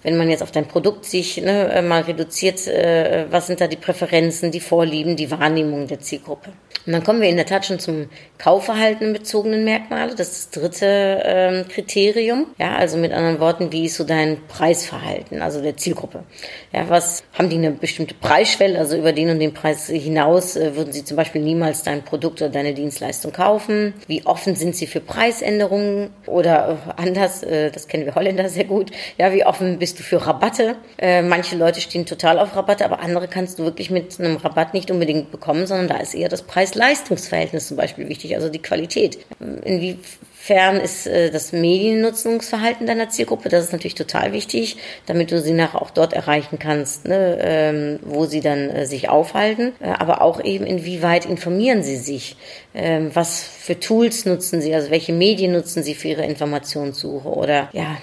wenn 0.03 0.17
man 0.17 0.29
jetzt 0.29 0.43
auf 0.43 0.51
dein 0.51 0.67
Produkt 0.67 1.05
sich 1.05 1.37
ne, 1.37 1.67
äh, 1.71 1.81
mal 1.81 2.03
reduziert, 2.03 2.67
äh, 2.67 3.25
was 3.31 3.47
sind 3.47 3.59
da 3.59 3.65
die 3.65 3.75
Präferenzen, 3.75 4.51
die 4.51 4.59
Vorlieben, 4.59 5.15
die 5.15 5.31
Wahrnehmung 5.31 5.87
der 5.87 5.99
Zielgruppe. 5.99 6.51
Und 6.85 6.93
dann 6.93 7.03
kommen 7.03 7.21
wir 7.21 7.29
in 7.29 7.35
der 7.35 7.45
Tat 7.45 7.65
schon 7.65 7.79
zum 7.79 8.09
Kaufverhalten 8.37 9.13
bezogenen 9.13 9.63
Merkmale. 9.63 10.13
Das 10.15 10.31
ist 10.31 10.55
das 10.55 10.61
dritte 10.61 11.21
ähm, 11.23 11.67
Kriterium. 11.67 12.47
Ja, 12.59 12.75
also 12.75 12.97
mit 12.97 13.11
anderen 13.11 13.39
Worten, 13.39 13.71
wie 13.71 13.85
ist 13.85 13.95
so 13.95 14.03
dein 14.03 14.37
Preisverhalten, 14.47 15.41
also 15.41 15.61
der 15.61 15.77
Zielgruppe? 15.77 16.23
Ja, 16.71 16.89
was 16.89 17.23
haben 17.33 17.49
die 17.49 17.55
eine 17.55 17.71
bestimmte 17.71 18.13
Preisschwelle, 18.13 18.77
also 18.77 18.97
über 18.97 19.13
den 19.13 19.29
und 19.29 19.39
den 19.39 19.53
Preis 19.53 19.87
hinaus 19.87 20.55
äh, 20.55 20.75
würden 20.75 20.93
sie 20.93 21.03
zum 21.03 21.17
Beispiel 21.17 21.41
niemals 21.41 21.83
dein 21.83 22.03
Produkt 22.03 22.41
oder 22.41 22.51
deine 22.51 22.73
Dienstleistung 22.73 23.31
kaufen? 23.31 23.93
Wie 24.07 24.25
offen 24.25 24.55
sind 24.55 24.75
sie 24.75 24.85
für 24.85 24.99
Preisänderungen? 24.99 26.11
Oder 26.27 26.77
äh, 26.97 27.01
anders, 27.01 27.41
äh, 27.41 27.71
das 27.71 27.87
kennen 27.87 28.05
wir 28.05 28.15
Holländer 28.15 28.49
sehr 28.49 28.65
gut. 28.65 28.91
Ja, 29.17 29.33
wie 29.33 29.45
offen 29.45 29.79
bist 29.79 29.97
du 29.99 30.03
für 30.03 30.25
Rabatte? 30.25 30.75
Äh, 30.97 31.21
manche 31.21 31.55
Leute 31.55 31.81
stehen 31.81 32.05
total 32.05 32.37
auf 32.37 32.55
Rabatte, 32.55 32.85
aber 32.85 32.99
andere 32.99 33.27
kannst 33.27 33.57
du 33.57 33.63
wirklich 33.63 33.89
mit 33.89 34.19
einem 34.19 34.37
Rabatt 34.37 34.73
nicht 34.73 34.91
unbedingt 34.91 35.31
bekommen, 35.31 35.65
sondern 35.65 35.87
da 35.87 35.97
ist 35.97 36.13
eher 36.13 36.29
das 36.29 36.43
Preis 36.43 36.74
Preis-Leistungs-Verhältnis 36.75 37.67
zum 37.67 37.77
Beispiel 37.77 38.07
wichtig, 38.09 38.35
also 38.35 38.49
die 38.49 38.61
Qualität. 38.61 39.17
Inwiefern 39.63 40.77
ist 40.77 41.07
äh, 41.07 41.31
das 41.31 41.51
Mediennutzungsverhalten 41.51 42.85
deiner 42.85 43.09
Zielgruppe? 43.09 43.49
Das 43.49 43.63
ist 43.63 43.71
natürlich 43.71 43.95
total 43.95 44.33
wichtig, 44.33 44.77
damit 45.05 45.31
du 45.31 45.41
sie 45.41 45.53
nachher 45.53 45.81
auch 45.81 45.89
dort 45.89 46.13
erreichen 46.13 46.59
kannst, 46.59 47.07
ne, 47.07 47.37
ähm, 47.41 47.99
wo 48.03 48.25
sie 48.25 48.41
dann 48.41 48.69
äh, 48.69 48.85
sich 48.85 49.09
aufhalten. 49.09 49.73
Äh, 49.79 49.87
aber 49.87 50.21
auch 50.21 50.43
eben, 50.43 50.65
inwieweit 50.65 51.25
informieren 51.25 51.83
sie 51.83 51.97
sich? 51.97 52.35
Ähm, 52.73 53.11
was 53.13 53.41
für 53.41 53.79
Tools 53.79 54.25
nutzen 54.25 54.61
sie? 54.61 54.73
Also 54.75 54.91
welche 54.91 55.13
Medien 55.13 55.53
nutzen 55.53 55.83
sie 55.83 55.95
für 55.95 56.09
ihre 56.09 56.25
Informationssuche? 56.25 57.29
Oder 57.29 57.69
ja, 57.73 57.97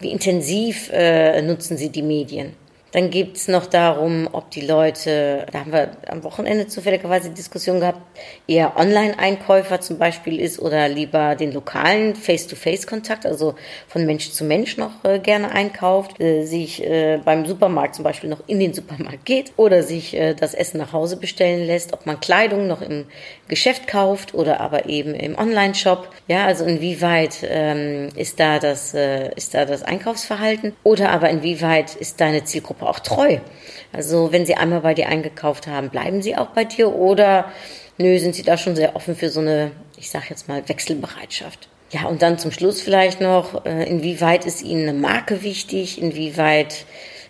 wie 0.00 0.10
intensiv 0.10 0.90
nutzen 1.42 1.76
sie 1.76 1.90
die 1.90 2.00
Medien? 2.00 2.54
Dann 2.94 3.10
geht 3.10 3.34
es 3.34 3.48
noch 3.48 3.66
darum, 3.66 4.28
ob 4.30 4.52
die 4.52 4.60
Leute, 4.60 5.46
da 5.50 5.58
haben 5.58 5.72
wir 5.72 5.90
am 6.06 6.22
Wochenende 6.22 6.68
zufälligerweise 6.68 7.30
Diskussion 7.30 7.80
gehabt, 7.80 7.98
eher 8.46 8.76
Online-Einkäufer 8.76 9.80
zum 9.80 9.98
Beispiel 9.98 10.40
ist 10.40 10.60
oder 10.60 10.88
lieber 10.88 11.34
den 11.34 11.50
lokalen 11.50 12.14
Face-to-Face-Kontakt, 12.14 13.26
also 13.26 13.56
von 13.88 14.06
Mensch 14.06 14.30
zu 14.30 14.44
Mensch 14.44 14.76
noch 14.76 15.02
äh, 15.02 15.18
gerne 15.18 15.50
einkauft, 15.50 16.20
äh, 16.20 16.44
sich 16.44 16.84
äh, 16.84 17.18
beim 17.24 17.46
Supermarkt 17.46 17.96
zum 17.96 18.04
Beispiel 18.04 18.30
noch 18.30 18.46
in 18.46 18.60
den 18.60 18.72
Supermarkt 18.72 19.24
geht 19.24 19.52
oder 19.56 19.82
sich 19.82 20.14
äh, 20.14 20.34
das 20.34 20.54
Essen 20.54 20.78
nach 20.78 20.92
Hause 20.92 21.16
bestellen 21.16 21.66
lässt, 21.66 21.94
ob 21.94 22.06
man 22.06 22.20
Kleidung 22.20 22.68
noch 22.68 22.80
im 22.80 23.06
Geschäft 23.48 23.88
kauft 23.88 24.34
oder 24.34 24.60
aber 24.60 24.88
eben 24.88 25.14
im 25.14 25.36
Online-Shop. 25.36 26.10
Ja, 26.28 26.46
also 26.46 26.64
inwieweit 26.64 27.38
ähm, 27.42 28.10
ist 28.14 28.38
da 28.38 28.60
das 28.60 28.94
äh, 28.94 29.34
ist 29.34 29.52
da 29.52 29.64
das 29.64 29.82
Einkaufsverhalten 29.82 30.76
oder 30.84 31.10
aber 31.10 31.28
inwieweit 31.30 31.96
ist 31.96 32.20
deine 32.20 32.44
Zielgruppe 32.44 32.83
auch 32.86 33.00
treu. 33.00 33.38
Also 33.92 34.32
wenn 34.32 34.46
sie 34.46 34.56
einmal 34.56 34.80
bei 34.80 34.94
dir 34.94 35.08
eingekauft 35.08 35.66
haben, 35.66 35.90
bleiben 35.90 36.22
sie 36.22 36.36
auch 36.36 36.48
bei 36.48 36.64
dir 36.64 36.94
oder 36.94 37.46
nö, 37.98 38.18
sind 38.18 38.34
sie 38.34 38.42
da 38.42 38.56
schon 38.56 38.76
sehr 38.76 38.96
offen 38.96 39.16
für 39.16 39.28
so 39.28 39.40
eine, 39.40 39.70
ich 39.96 40.10
sag 40.10 40.30
jetzt 40.30 40.48
mal, 40.48 40.68
Wechselbereitschaft. 40.68 41.68
Ja, 41.90 42.06
und 42.06 42.22
dann 42.22 42.38
zum 42.38 42.50
Schluss 42.50 42.80
vielleicht 42.80 43.20
noch, 43.20 43.64
äh, 43.66 43.88
inwieweit 43.88 44.46
ist 44.46 44.62
Ihnen 44.62 44.88
eine 44.88 44.98
Marke 44.98 45.42
wichtig, 45.44 46.02
inwieweit 46.02 46.86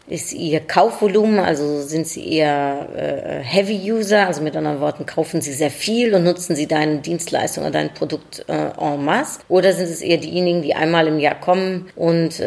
ist 0.07 0.33
Ihr 0.33 0.61
Kaufvolumen, 0.61 1.39
also 1.39 1.83
sind 1.83 2.07
Sie 2.07 2.27
eher 2.27 2.89
äh, 2.97 3.43
Heavy 3.43 3.93
User, 3.93 4.27
also 4.27 4.43
mit 4.43 4.57
anderen 4.57 4.81
Worten, 4.81 5.07
kaufen 5.07 5.43
Sie 5.43 5.53
sehr 5.53 5.71
viel 5.71 6.15
und 6.15 6.25
nutzen 6.25 6.57
Sie 6.57 6.67
deine 6.67 6.99
Dienstleistung 6.99 7.65
oder 7.65 7.73
dein 7.73 7.93
Produkt 7.93 8.45
äh, 8.49 8.71
en 8.79 9.05
masse? 9.05 9.41
Oder 9.49 9.73
sind 9.73 9.85
es 9.87 10.01
eher 10.01 10.19
diejenigen, 10.19 10.63
die 10.63 10.75
einmal 10.75 11.09
im 11.09 11.19
Jahr 11.19 11.39
kommen 11.39 11.91
und 11.97 12.41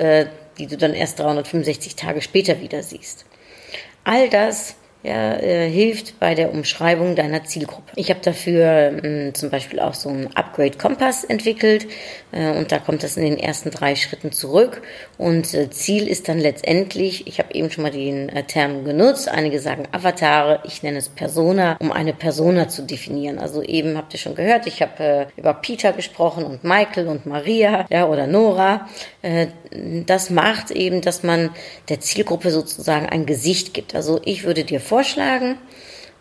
die 0.57 0.67
du 0.67 0.77
dann 0.77 0.93
erst 0.93 1.19
365 1.19 1.95
Tage 1.95 2.21
später 2.21 2.61
wieder 2.61 2.83
siehst. 2.83 3.25
All 4.03 4.29
das 4.29 4.75
ja, 5.04 5.36
äh, 5.36 5.70
hilft 5.70 6.20
bei 6.20 6.36
der 6.36 6.51
Umschreibung 6.51 7.16
deiner 7.16 7.44
Zielgruppe. 7.44 7.92
Ich 7.96 8.10
habe 8.10 8.20
dafür 8.22 8.92
mh, 8.92 9.01
hm, 9.01 9.34
zum 9.36 9.50
Beispiel 9.50 9.80
auch 9.80 9.94
so 9.94 10.10
einen 10.10 10.36
Upgrade-Kompass 10.36 11.24
entwickelt 11.24 11.88
äh, 12.32 12.51
und 12.51 12.72
da 12.72 12.80
kommt 12.80 13.04
das 13.04 13.16
in 13.16 13.24
den 13.24 13.38
ersten 13.38 13.72
drei 13.72 13.96
Schritten 13.96 14.32
zurück 14.32 14.82
und 15.18 15.54
äh, 15.54 15.70
Ziel 15.70 16.08
ist 16.08 16.27
dann 16.27 16.39
letztendlich, 16.39 17.27
ich 17.27 17.39
habe 17.39 17.54
eben 17.54 17.72
schon 17.72 17.84
mal 17.84 17.92
den 17.92 18.30
äh, 18.30 18.44
Term 18.44 18.86
genutzt, 18.86 19.30
einige 19.30 19.60
sagen 19.60 19.88
Avatare, 19.92 20.60
ich 20.63 20.84
nenne 20.84 20.98
es 20.98 21.10
Persona, 21.10 21.77
um 21.80 21.92
eine 21.92 22.13
Persona 22.13 22.68
zu 22.68 22.82
definieren. 22.82 23.39
Also 23.39 23.62
eben 23.62 23.98
habt 23.98 24.13
ihr 24.13 24.20
schon 24.20 24.36
gehört, 24.36 24.68
ich 24.68 24.82
habe 24.82 25.04
äh, 25.04 25.25
über 25.38 25.54
Peter 25.54 25.94
gesprochen 25.94 26.44
und 26.44 26.63
Michael 26.63 27.08
und 27.08 27.25
Maria 27.25 27.86
ja, 27.89 28.08
oder 28.08 28.27
Nora. 28.27 28.88
Äh, 29.22 29.48
das 30.06 30.30
macht 30.30 30.72
eben, 30.72 31.01
dass 31.01 31.24
man 31.24 31.50
der 31.89 32.00
Zielgruppe 32.00 32.51
sozusagen 32.51 33.08
ein 33.08 33.25
Gesicht 33.25 33.74
gibt. 33.74 33.96
Also 33.96 34.22
ich 34.24 34.44
würde 34.44 34.63
dir 34.63 34.80
vorschlagen, 34.88 35.58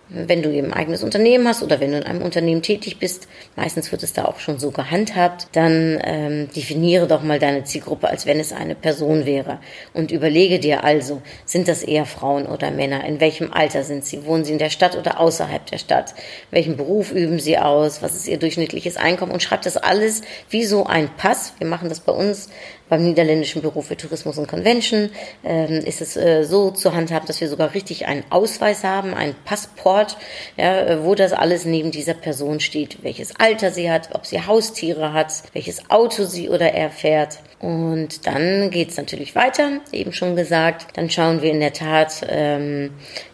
wenn 0.08 0.42
du 0.42 0.52
eben 0.52 0.68
ein 0.68 0.73
eigenes 0.73 1.02
Unternehmen 1.02 1.49
hast 1.49 1.64
oder 1.64 1.80
wenn 1.80 1.90
du 1.90 1.99
in 1.99 2.04
einem 2.04 2.23
Unternehmen 2.23 2.62
tätig 2.62 2.99
bist, 2.99 3.26
meistens 3.56 3.90
wird 3.90 4.04
es 4.04 4.12
da 4.12 4.25
auch 4.26 4.38
schon 4.38 4.61
so 4.61 4.70
gehandhabt, 4.70 5.49
dann 5.52 6.00
ähm, 6.04 6.49
definiere 6.54 7.08
doch 7.08 7.23
mal 7.23 7.40
deine 7.40 7.64
Zielgruppe, 7.64 8.08
als 8.08 8.25
wenn 8.25 8.38
es 8.38 8.52
eine 8.52 8.76
Person 8.76 9.26
wäre. 9.26 9.58
Und 9.94 10.12
überlege 10.12 10.61
dir 10.61 10.85
also, 10.85 11.23
sind 11.44 11.66
das 11.66 11.82
eher 11.82 12.06
Frauen 12.06 12.46
oder 12.46 12.70
Männer? 12.70 13.04
In 13.04 13.18
welchem 13.18 13.52
Alter 13.52 13.82
sind 13.82 14.04
sie? 14.04 14.25
Wohnen 14.25 14.44
sie 14.44 14.52
in 14.52 14.58
der 14.58 14.70
Stadt 14.70 14.96
oder 14.96 15.18
außerhalb 15.18 15.66
der 15.66 15.78
Stadt? 15.78 16.14
Welchen 16.52 16.76
Beruf 16.76 17.11
üben 17.11 17.40
sie 17.40 17.58
aus? 17.58 18.00
Was 18.00 18.14
ist 18.14 18.28
ihr 18.28 18.38
durchschnittliches 18.38 18.96
Einkommen? 18.96 19.32
Und 19.32 19.42
schreib 19.42 19.62
das 19.62 19.76
alles 19.76 20.23
wie 20.50 20.64
so 20.64 20.87
ein 20.87 21.11
Pass. 21.16 21.54
Wir 21.58 21.66
machen 21.66 21.88
das 21.88 21.99
bei 21.99 22.12
uns 22.12 22.49
beim 22.88 23.02
Niederländischen 23.02 23.62
Büro 23.62 23.82
für 23.82 23.96
Tourismus 23.96 24.38
und 24.38 24.48
Convention 24.48 25.10
ähm, 25.44 25.78
ist 25.84 26.00
es 26.00 26.16
äh, 26.16 26.44
so 26.44 26.70
zu 26.70 26.94
handhaben, 26.94 27.26
dass 27.26 27.40
wir 27.40 27.48
sogar 27.48 27.74
richtig 27.74 28.06
einen 28.06 28.24
Ausweis 28.30 28.84
haben, 28.84 29.14
einen 29.14 29.34
Passport, 29.44 30.16
ja, 30.56 30.82
äh, 30.82 31.04
wo 31.04 31.14
das 31.14 31.32
alles 31.32 31.64
neben 31.64 31.90
dieser 31.90 32.14
Person 32.14 32.60
steht, 32.60 33.02
welches 33.02 33.34
Alter 33.38 33.70
sie 33.70 33.90
hat, 33.90 34.10
ob 34.14 34.26
sie 34.26 34.40
Haustiere 34.40 35.12
hat, 35.12 35.32
welches 35.52 35.90
Auto 35.90 36.24
sie 36.24 36.48
oder 36.48 36.72
er 36.72 36.90
fährt. 36.90 37.38
Und 37.58 38.26
dann 38.26 38.70
geht's 38.70 38.98
natürlich 38.98 39.34
weiter, 39.34 39.80
eben 39.90 40.12
schon 40.12 40.36
gesagt. 40.36 40.96
Dann 40.96 41.08
schauen 41.08 41.40
wir 41.40 41.50
in 41.50 41.60
der 41.60 41.72
Tat, 41.72 42.26
ähm, 42.28 42.90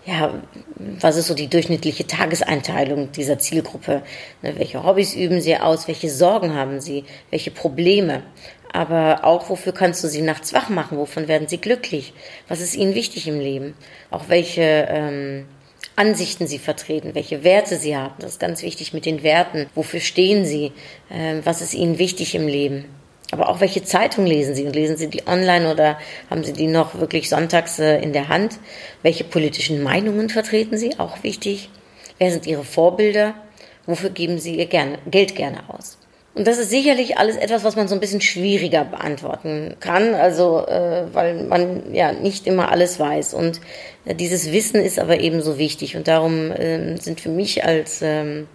ja, 0.06 0.40
was 0.76 1.16
ist 1.16 1.26
so 1.26 1.34
die 1.34 1.48
durchschnittliche 1.48 2.06
Tageseinteilung 2.06 3.10
dieser 3.12 3.38
Zielgruppe? 3.38 4.02
Ne, 4.42 4.54
welche 4.56 4.84
Hobbys 4.84 5.14
üben 5.14 5.40
sie 5.40 5.56
aus? 5.56 5.88
Welche 5.88 6.08
Sorgen 6.08 6.54
haben 6.54 6.80
sie? 6.80 7.04
Welche 7.30 7.50
Probleme? 7.50 8.22
Aber 8.72 9.24
auch 9.24 9.48
wofür 9.50 9.72
kannst 9.72 10.02
du 10.02 10.08
sie 10.08 10.22
nachts 10.22 10.52
wach 10.52 10.68
machen? 10.68 10.98
Wovon 10.98 11.28
werden 11.28 11.48
sie 11.48 11.58
glücklich? 11.58 12.14
Was 12.48 12.60
ist 12.60 12.74
ihnen 12.74 12.94
wichtig 12.94 13.28
im 13.28 13.38
Leben? 13.38 13.74
Auch 14.10 14.28
welche 14.28 14.62
ähm, 14.88 15.46
Ansichten 15.94 16.46
sie 16.46 16.58
vertreten, 16.58 17.14
welche 17.14 17.44
Werte 17.44 17.76
sie 17.76 17.96
haben. 17.96 18.14
Das 18.18 18.32
ist 18.32 18.40
ganz 18.40 18.62
wichtig 18.62 18.94
mit 18.94 19.04
den 19.04 19.22
Werten. 19.22 19.66
Wofür 19.74 20.00
stehen 20.00 20.46
sie? 20.46 20.72
Ähm, 21.10 21.42
was 21.44 21.60
ist 21.60 21.74
ihnen 21.74 21.98
wichtig 21.98 22.34
im 22.34 22.48
Leben? 22.48 22.86
Aber 23.30 23.48
auch 23.48 23.60
welche 23.60 23.82
Zeitung 23.82 24.26
lesen 24.26 24.54
Sie? 24.54 24.64
Und 24.64 24.74
lesen 24.74 24.98
Sie 24.98 25.08
die 25.08 25.26
online 25.26 25.72
oder 25.72 25.98
haben 26.28 26.44
Sie 26.44 26.52
die 26.52 26.66
noch 26.66 27.00
wirklich 27.00 27.30
sonntags 27.30 27.78
äh, 27.78 27.98
in 27.98 28.12
der 28.12 28.28
Hand? 28.28 28.58
Welche 29.02 29.24
politischen 29.24 29.82
Meinungen 29.82 30.28
vertreten 30.28 30.76
Sie? 30.76 30.98
Auch 30.98 31.22
wichtig. 31.22 31.70
Wer 32.18 32.30
sind 32.30 32.46
Ihre 32.46 32.62
Vorbilder? 32.62 33.34
Wofür 33.86 34.10
geben 34.10 34.38
Sie 34.38 34.56
Ihr 34.56 34.66
gerne, 34.66 34.98
Geld 35.10 35.34
gerne 35.34 35.62
aus? 35.68 35.96
Und 36.34 36.46
das 36.46 36.56
ist 36.56 36.70
sicherlich 36.70 37.18
alles 37.18 37.36
etwas, 37.36 37.62
was 37.62 37.76
man 37.76 37.88
so 37.88 37.94
ein 37.94 38.00
bisschen 38.00 38.22
schwieriger 38.22 38.84
beantworten 38.84 39.76
kann, 39.80 40.14
also 40.14 40.66
äh, 40.66 41.04
weil 41.12 41.44
man 41.44 41.92
ja 41.92 42.12
nicht 42.12 42.46
immer 42.46 42.70
alles 42.70 42.98
weiß. 42.98 43.34
Und 43.34 43.60
äh, 44.06 44.14
dieses 44.14 44.50
Wissen 44.50 44.80
ist 44.80 44.98
aber 44.98 45.20
ebenso 45.20 45.58
wichtig. 45.58 45.94
Und 45.94 46.08
darum 46.08 46.50
äh, 46.50 46.96
sind 46.96 47.20
für 47.20 47.28
mich 47.28 47.64
als 47.64 48.00
ähm, 48.00 48.46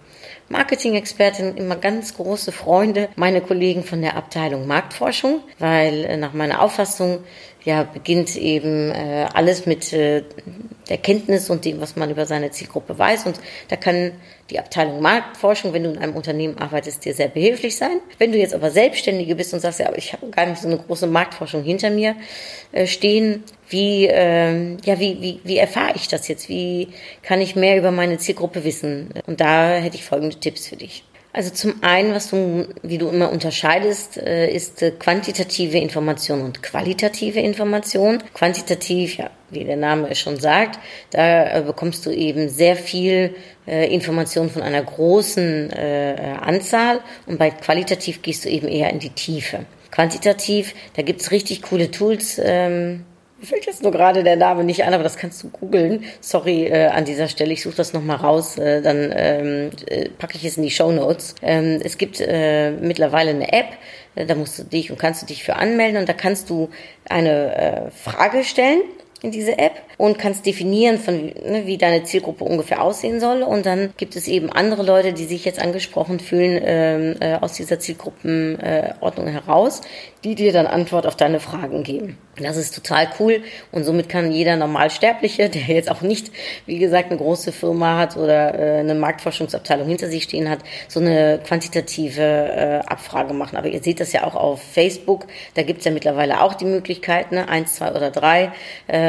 Marketing-Expertin 0.48 1.56
immer 1.56 1.76
ganz 1.76 2.16
große 2.16 2.50
Freunde 2.52 3.08
meine 3.14 3.40
Kollegen 3.40 3.84
von 3.84 4.00
der 4.00 4.16
Abteilung 4.16 4.66
Marktforschung, 4.66 5.40
weil 5.60 6.04
äh, 6.04 6.16
nach 6.16 6.32
meiner 6.32 6.62
Auffassung 6.62 7.20
ja 7.64 7.84
beginnt 7.84 8.34
eben 8.34 8.90
äh, 8.90 9.26
alles 9.32 9.66
mit 9.66 9.92
äh, 9.92 10.24
der 10.88 10.98
Kenntnis 10.98 11.50
und 11.50 11.64
dem, 11.64 11.80
was 11.80 11.96
man 11.96 12.10
über 12.10 12.26
seine 12.26 12.50
Zielgruppe 12.50 12.98
weiß. 12.98 13.26
Und 13.26 13.38
da 13.68 13.76
kann 13.76 14.12
die 14.50 14.58
Abteilung 14.58 15.00
Marktforschung, 15.02 15.72
wenn 15.72 15.84
du 15.84 15.90
in 15.90 15.98
einem 15.98 16.16
Unternehmen 16.16 16.56
arbeitest, 16.58 17.04
dir 17.04 17.14
sehr 17.14 17.28
behilflich 17.28 17.76
sein. 17.76 18.00
Wenn 18.18 18.32
du 18.32 18.38
jetzt 18.38 18.54
aber 18.54 18.70
Selbstständige 18.70 19.34
bist 19.34 19.52
und 19.52 19.60
sagst, 19.60 19.80
ja, 19.80 19.88
aber 19.88 19.98
ich 19.98 20.12
habe 20.12 20.28
gar 20.30 20.46
nicht 20.46 20.60
so 20.60 20.68
eine 20.68 20.78
große 20.78 21.06
Marktforschung 21.06 21.62
hinter 21.62 21.90
mir 21.90 22.16
äh, 22.72 22.86
stehen, 22.86 23.44
wie, 23.68 24.06
äh, 24.06 24.76
ja, 24.84 24.98
wie, 24.98 25.20
wie, 25.20 25.40
wie 25.44 25.58
erfahre 25.58 25.92
ich 25.96 26.08
das 26.08 26.28
jetzt? 26.28 26.48
Wie 26.48 26.88
kann 27.22 27.40
ich 27.40 27.56
mehr 27.56 27.76
über 27.76 27.90
meine 27.90 28.18
Zielgruppe 28.18 28.64
wissen? 28.64 29.10
Und 29.26 29.40
da 29.40 29.74
hätte 29.74 29.96
ich 29.96 30.04
folgende 30.04 30.36
Tipps 30.36 30.66
für 30.66 30.76
dich. 30.76 31.04
Also 31.32 31.50
zum 31.50 31.82
einen, 31.82 32.14
was 32.14 32.30
du, 32.30 32.66
wie 32.82 32.98
du 32.98 33.08
immer 33.08 33.30
unterscheidest, 33.30 34.16
äh, 34.16 34.50
ist 34.50 34.82
äh, 34.82 34.92
quantitative 34.92 35.78
Information 35.78 36.40
und 36.40 36.62
qualitative 36.62 37.38
Information. 37.40 38.22
Quantitativ, 38.32 39.18
ja, 39.18 39.30
wie 39.50 39.64
der 39.64 39.76
Name 39.76 40.08
es 40.10 40.18
schon 40.18 40.40
sagt, 40.40 40.78
da 41.10 41.58
äh, 41.58 41.62
bekommst 41.62 42.06
du 42.06 42.10
eben 42.10 42.48
sehr 42.48 42.76
viel 42.76 43.34
Information 43.66 44.48
von 44.48 44.62
einer 44.62 44.82
großen 44.82 45.70
Anzahl 46.40 47.00
und 47.26 47.38
bei 47.38 47.50
qualitativ 47.50 48.22
gehst 48.22 48.46
du 48.46 48.48
eben 48.48 48.66
eher 48.66 48.88
in 48.88 48.98
die 48.98 49.10
Tiefe. 49.10 49.66
Quantitativ, 49.90 50.74
da 50.96 51.02
gibt's 51.02 51.32
richtig 51.32 51.60
coole 51.60 51.90
Tools, 51.90 52.40
ähm, 52.42 53.04
mir 53.38 53.46
fällt 53.46 53.66
jetzt 53.66 53.82
nur 53.82 53.92
gerade 53.92 54.24
der 54.24 54.36
Name 54.36 54.64
nicht 54.64 54.84
an, 54.84 54.94
aber 54.94 55.04
das 55.04 55.16
kannst 55.16 55.42
du 55.42 55.48
googeln. 55.48 56.04
Sorry 56.20 56.66
äh, 56.66 56.86
an 56.88 57.04
dieser 57.04 57.28
Stelle, 57.28 57.52
ich 57.52 57.62
suche 57.62 57.76
das 57.76 57.92
nochmal 57.92 58.16
raus, 58.16 58.58
äh, 58.58 58.82
dann 58.82 59.12
ähm, 59.14 59.70
äh, 59.86 60.08
packe 60.10 60.36
ich 60.36 60.44
es 60.44 60.56
in 60.56 60.64
die 60.64 60.70
Show 60.70 60.90
Notes. 60.90 61.36
Ähm, 61.42 61.80
es 61.82 61.98
gibt 61.98 62.20
äh, 62.20 62.72
mittlerweile 62.72 63.30
eine 63.30 63.52
App, 63.52 63.68
äh, 64.16 64.26
da 64.26 64.34
musst 64.34 64.58
du 64.58 64.64
dich 64.64 64.90
und 64.90 64.98
kannst 64.98 65.22
du 65.22 65.26
dich 65.26 65.44
für 65.44 65.56
anmelden 65.56 66.00
und 66.00 66.08
da 66.08 66.14
kannst 66.14 66.50
du 66.50 66.68
eine 67.08 67.54
äh, 67.54 67.90
Frage 67.90 68.42
stellen 68.42 68.80
in 69.22 69.32
diese 69.32 69.58
App 69.58 69.72
und 69.96 70.18
kannst 70.18 70.46
definieren, 70.46 70.98
von, 70.98 71.26
ne, 71.26 71.62
wie 71.64 71.76
deine 71.76 72.04
Zielgruppe 72.04 72.44
ungefähr 72.44 72.82
aussehen 72.82 73.18
soll. 73.20 73.42
Und 73.42 73.66
dann 73.66 73.92
gibt 73.96 74.14
es 74.14 74.28
eben 74.28 74.50
andere 74.50 74.82
Leute, 74.84 75.12
die 75.12 75.24
sich 75.24 75.44
jetzt 75.44 75.60
angesprochen 75.60 76.20
fühlen 76.20 76.60
ähm, 76.64 77.16
äh, 77.20 77.34
aus 77.34 77.54
dieser 77.54 77.80
Zielgruppenordnung 77.80 79.26
äh, 79.26 79.32
heraus, 79.32 79.80
die 80.24 80.34
dir 80.34 80.52
dann 80.52 80.66
Antwort 80.66 81.06
auf 81.06 81.16
deine 81.16 81.40
Fragen 81.40 81.82
geben. 81.82 82.18
Das 82.36 82.56
ist 82.56 82.74
total 82.74 83.08
cool 83.18 83.42
und 83.72 83.84
somit 83.84 84.08
kann 84.08 84.30
jeder 84.30 84.56
Normalsterbliche, 84.56 85.48
der 85.48 85.62
jetzt 85.62 85.90
auch 85.90 86.02
nicht, 86.02 86.30
wie 86.66 86.78
gesagt, 86.78 87.10
eine 87.10 87.18
große 87.18 87.52
Firma 87.52 87.98
hat 87.98 88.16
oder 88.16 88.54
äh, 88.54 88.80
eine 88.80 88.94
Marktforschungsabteilung 88.94 89.88
hinter 89.88 90.08
sich 90.08 90.24
stehen 90.24 90.48
hat, 90.48 90.60
so 90.86 91.00
eine 91.00 91.40
quantitative 91.44 92.22
äh, 92.22 92.78
Abfrage 92.86 93.34
machen. 93.34 93.56
Aber 93.56 93.68
ihr 93.68 93.82
seht 93.82 94.00
das 94.00 94.12
ja 94.12 94.24
auch 94.24 94.36
auf 94.36 94.62
Facebook, 94.62 95.26
da 95.54 95.62
gibt's 95.62 95.84
ja 95.84 95.90
mittlerweile 95.90 96.40
auch 96.42 96.54
die 96.54 96.64
Möglichkeit, 96.64 97.32
ne, 97.32 97.48
eins, 97.48 97.74
zwei 97.74 97.90
oder 97.90 98.10
drei 98.10 98.52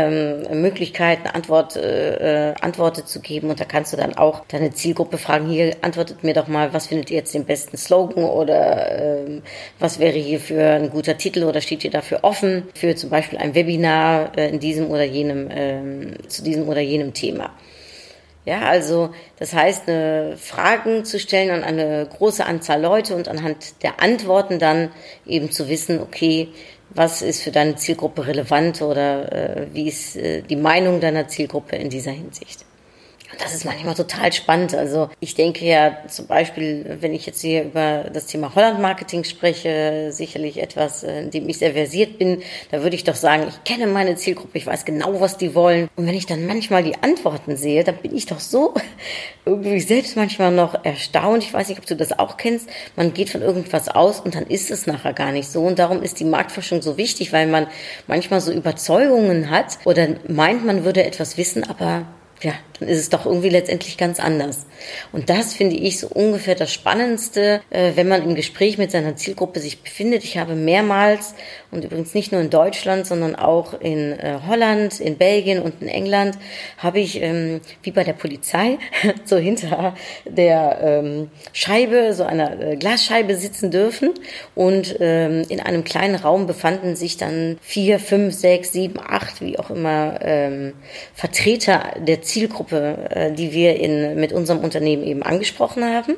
ähm, 0.07 0.61
Möglichkeiten, 0.61 1.27
Antwort, 1.27 1.75
äh, 1.75 2.51
äh, 2.51 2.55
Antworten 2.61 3.05
zu 3.05 3.19
geben 3.19 3.49
und 3.49 3.59
da 3.59 3.65
kannst 3.65 3.93
du 3.93 3.97
dann 3.97 4.15
auch 4.15 4.45
deine 4.47 4.71
Zielgruppe 4.71 5.17
fragen, 5.17 5.49
hier 5.49 5.75
antwortet 5.81 6.23
mir 6.23 6.33
doch 6.33 6.47
mal, 6.47 6.73
was 6.73 6.87
findet 6.87 7.11
ihr 7.11 7.17
jetzt 7.17 7.33
den 7.33 7.45
besten 7.45 7.77
Slogan 7.77 8.23
oder 8.23 9.19
äh, 9.25 9.41
was 9.79 9.99
wäre 9.99 10.17
hier 10.17 10.39
für 10.39 10.63
ein 10.63 10.89
guter 10.89 11.17
Titel 11.17 11.43
oder 11.43 11.61
steht 11.61 11.83
ihr 11.83 11.91
dafür 11.91 12.19
offen 12.23 12.63
für 12.73 12.95
zum 12.95 13.09
Beispiel 13.09 13.37
ein 13.39 13.55
Webinar 13.55 14.37
äh, 14.37 14.49
in 14.49 14.59
diesem 14.59 14.89
oder 14.89 15.03
jenem, 15.03 15.49
äh, 15.49 16.27
zu 16.27 16.43
diesem 16.43 16.67
oder 16.67 16.81
jenem 16.81 17.13
Thema. 17.13 17.51
Ja, 18.45 18.61
also 18.61 19.09
das 19.37 19.53
heißt, 19.53 19.87
eine 19.87 20.35
Fragen 20.37 21.05
zu 21.05 21.19
stellen 21.19 21.51
an 21.51 21.63
eine 21.63 22.07
große 22.07 22.45
Anzahl 22.45 22.81
Leute 22.81 23.15
und 23.15 23.27
anhand 23.27 23.83
der 23.83 24.01
Antworten 24.01 24.57
dann 24.57 24.89
eben 25.27 25.51
zu 25.51 25.69
wissen, 25.69 26.01
okay, 26.01 26.47
was 26.91 27.21
ist 27.21 27.41
für 27.41 27.51
deine 27.51 27.75
Zielgruppe 27.75 28.27
relevant 28.27 28.81
oder 28.81 29.31
äh, 29.31 29.67
wie 29.73 29.87
ist 29.87 30.15
äh, 30.15 30.41
die 30.41 30.55
Meinung 30.55 30.99
deiner 30.99 31.27
Zielgruppe 31.27 31.75
in 31.75 31.89
dieser 31.89 32.11
Hinsicht 32.11 32.65
das 33.37 33.53
ist 33.53 33.65
manchmal 33.65 33.93
total 33.93 34.33
spannend. 34.33 34.73
Also 34.73 35.09
ich 35.19 35.35
denke 35.35 35.65
ja 35.65 35.97
zum 36.07 36.27
Beispiel, 36.27 36.97
wenn 36.99 37.13
ich 37.13 37.25
jetzt 37.25 37.41
hier 37.41 37.63
über 37.63 38.05
das 38.11 38.25
Thema 38.25 38.55
Holland-Marketing 38.55 39.23
spreche, 39.23 40.09
sicherlich 40.11 40.61
etwas, 40.61 41.03
äh, 41.03 41.21
in 41.21 41.31
dem 41.31 41.47
ich 41.47 41.59
sehr 41.59 41.73
versiert 41.73 42.17
bin, 42.17 42.41
da 42.71 42.81
würde 42.81 42.95
ich 42.95 43.03
doch 43.03 43.15
sagen, 43.15 43.45
ich 43.47 43.63
kenne 43.63 43.87
meine 43.87 44.15
Zielgruppe, 44.15 44.57
ich 44.57 44.65
weiß 44.65 44.85
genau, 44.85 45.21
was 45.21 45.37
die 45.37 45.53
wollen. 45.53 45.89
Und 45.95 46.07
wenn 46.07 46.15
ich 46.15 46.25
dann 46.25 46.47
manchmal 46.47 46.83
die 46.83 46.95
Antworten 46.95 47.55
sehe, 47.55 47.83
dann 47.83 47.97
bin 47.97 48.15
ich 48.15 48.25
doch 48.25 48.39
so 48.39 48.73
irgendwie 49.45 49.79
selbst 49.79 50.15
manchmal 50.15 50.51
noch 50.51 50.83
erstaunt. 50.83 51.43
Ich 51.43 51.53
weiß 51.53 51.69
nicht, 51.69 51.79
ob 51.79 51.85
du 51.85 51.95
das 51.95 52.17
auch 52.17 52.37
kennst. 52.37 52.69
Man 52.95 53.13
geht 53.13 53.29
von 53.29 53.41
irgendwas 53.41 53.89
aus 53.89 54.19
und 54.19 54.35
dann 54.35 54.47
ist 54.47 54.71
es 54.71 54.87
nachher 54.87 55.13
gar 55.13 55.31
nicht 55.31 55.49
so. 55.49 55.61
Und 55.61 55.77
darum 55.77 56.01
ist 56.01 56.19
die 56.19 56.25
Marktforschung 56.25 56.81
so 56.81 56.97
wichtig, 56.97 57.31
weil 57.31 57.47
man 57.47 57.67
manchmal 58.07 58.41
so 58.41 58.51
Überzeugungen 58.51 59.49
hat 59.49 59.77
oder 59.85 60.07
meint, 60.27 60.65
man 60.65 60.83
würde 60.83 61.03
etwas 61.03 61.37
wissen, 61.37 61.63
aber 61.63 62.05
ja, 62.41 62.53
dann 62.79 62.89
ist 62.89 62.99
es 62.99 63.09
doch 63.09 63.25
irgendwie 63.25 63.49
letztendlich 63.49 63.97
ganz 63.97 64.19
anders. 64.19 64.65
Und 65.11 65.29
das 65.29 65.53
finde 65.53 65.75
ich 65.75 65.99
so 65.99 66.07
ungefähr 66.07 66.55
das 66.55 66.71
Spannendste, 66.71 67.61
äh, 67.69 67.91
wenn 67.95 68.07
man 68.07 68.23
im 68.23 68.35
Gespräch 68.35 68.77
mit 68.77 68.91
seiner 68.91 69.15
Zielgruppe 69.15 69.59
sich 69.59 69.81
befindet. 69.81 70.23
Ich 70.23 70.37
habe 70.37 70.55
mehrmals 70.55 71.35
und 71.71 71.83
übrigens 71.83 72.13
nicht 72.13 72.31
nur 72.31 72.41
in 72.41 72.49
Deutschland, 72.49 73.05
sondern 73.05 73.35
auch 73.35 73.79
in 73.79 74.13
äh, 74.13 74.39
Holland, 74.47 74.99
in 74.99 75.17
Belgien 75.17 75.61
und 75.61 75.81
in 75.81 75.89
England 75.89 76.37
habe 76.77 76.99
ich 76.99 77.21
ähm, 77.21 77.59
wie 77.83 77.91
bei 77.91 78.03
der 78.03 78.13
Polizei 78.13 78.77
so 79.25 79.37
hinter 79.37 79.95
der 80.25 80.79
ähm, 80.81 81.29
Scheibe, 81.51 82.13
so 82.13 82.23
einer 82.23 82.59
äh, 82.59 82.75
Glasscheibe 82.77 83.35
sitzen 83.35 83.71
dürfen 83.71 84.11
und 84.55 84.95
ähm, 84.99 85.43
in 85.49 85.59
einem 85.59 85.83
kleinen 85.83 86.15
Raum 86.15 86.47
befanden 86.47 86.95
sich 86.95 87.17
dann 87.17 87.57
vier, 87.61 87.99
fünf, 87.99 88.33
sechs, 88.33 88.71
sieben, 88.71 88.99
acht, 88.99 89.41
wie 89.41 89.59
auch 89.59 89.69
immer 89.69 90.19
Vertreter 91.13 91.93
der 91.97 92.21
Zielgruppe, 92.29 93.09
äh, 93.09 93.31
die 93.31 93.51
wir 93.51 93.75
in, 93.75 94.15
mit 94.19 94.31
unserem 94.31 94.59
Unternehmen 94.59 95.03
eben 95.03 95.23
angesprochen 95.23 95.83
haben. 95.83 96.15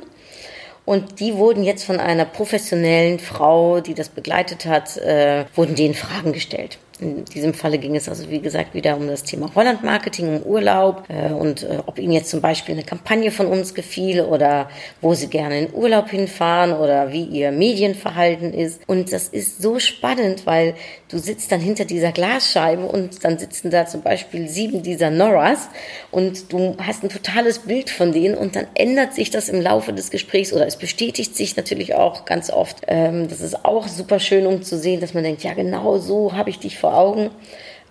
Und 0.85 1.19
die 1.19 1.35
wurden 1.35 1.63
jetzt 1.63 1.83
von 1.83 1.99
einer 1.99 2.25
professionellen 2.25 3.19
Frau, 3.19 3.81
die 3.81 3.93
das 3.93 4.09
begleitet 4.09 4.65
hat, 4.65 4.97
äh, 4.97 5.45
wurden 5.55 5.75
denen 5.75 5.93
Fragen 5.93 6.33
gestellt. 6.33 6.79
In 7.01 7.25
diesem 7.25 7.55
Falle 7.55 7.79
ging 7.79 7.95
es 7.95 8.07
also, 8.07 8.29
wie 8.29 8.41
gesagt, 8.41 8.75
wieder 8.75 8.95
um 8.95 9.07
das 9.07 9.23
Thema 9.23 9.49
Holland-Marketing, 9.55 10.37
um 10.37 10.43
Urlaub 10.43 11.05
äh, 11.09 11.33
und 11.33 11.63
äh, 11.63 11.79
ob 11.87 11.97
Ihnen 11.97 12.13
jetzt 12.13 12.29
zum 12.29 12.41
Beispiel 12.41 12.75
eine 12.75 12.83
Kampagne 12.83 13.31
von 13.31 13.47
uns 13.47 13.73
gefiel 13.73 14.21
oder 14.21 14.69
wo 15.01 15.15
Sie 15.15 15.27
gerne 15.27 15.59
in 15.59 15.73
Urlaub 15.73 16.11
hinfahren 16.11 16.73
oder 16.73 17.11
wie 17.11 17.23
Ihr 17.23 17.51
Medienverhalten 17.51 18.53
ist. 18.53 18.81
Und 18.85 19.11
das 19.11 19.29
ist 19.29 19.63
so 19.63 19.79
spannend, 19.79 20.45
weil 20.45 20.75
du 21.09 21.17
sitzt 21.17 21.51
dann 21.51 21.59
hinter 21.59 21.85
dieser 21.85 22.11
Glasscheibe 22.11 22.83
und 22.83 23.23
dann 23.23 23.39
sitzen 23.39 23.71
da 23.71 23.87
zum 23.87 24.03
Beispiel 24.03 24.47
sieben 24.47 24.83
dieser 24.83 25.09
Norras 25.09 25.69
und 26.11 26.53
du 26.53 26.75
hast 26.77 27.03
ein 27.03 27.09
totales 27.09 27.59
Bild 27.59 27.89
von 27.89 28.11
denen 28.11 28.35
und 28.35 28.55
dann 28.55 28.67
ändert 28.75 29.15
sich 29.15 29.31
das 29.31 29.49
im 29.49 29.59
Laufe 29.59 29.91
des 29.91 30.11
Gesprächs 30.11 30.53
oder 30.53 30.67
es 30.67 30.75
bestätigt 30.75 31.35
sich 31.35 31.57
natürlich 31.57 31.95
auch 31.95 32.25
ganz 32.25 32.51
oft. 32.51 32.83
Ähm, 32.87 33.27
das 33.27 33.41
ist 33.41 33.65
auch 33.65 33.87
super 33.87 34.19
schön, 34.19 34.45
um 34.45 34.61
zu 34.61 34.77
sehen, 34.77 35.01
dass 35.01 35.15
man 35.15 35.23
denkt, 35.23 35.43
ja 35.43 35.55
genau 35.55 35.97
so 35.97 36.33
habe 36.33 36.51
ich 36.51 36.59
dich 36.59 36.77
vor 36.77 36.90
Augen. 36.93 37.31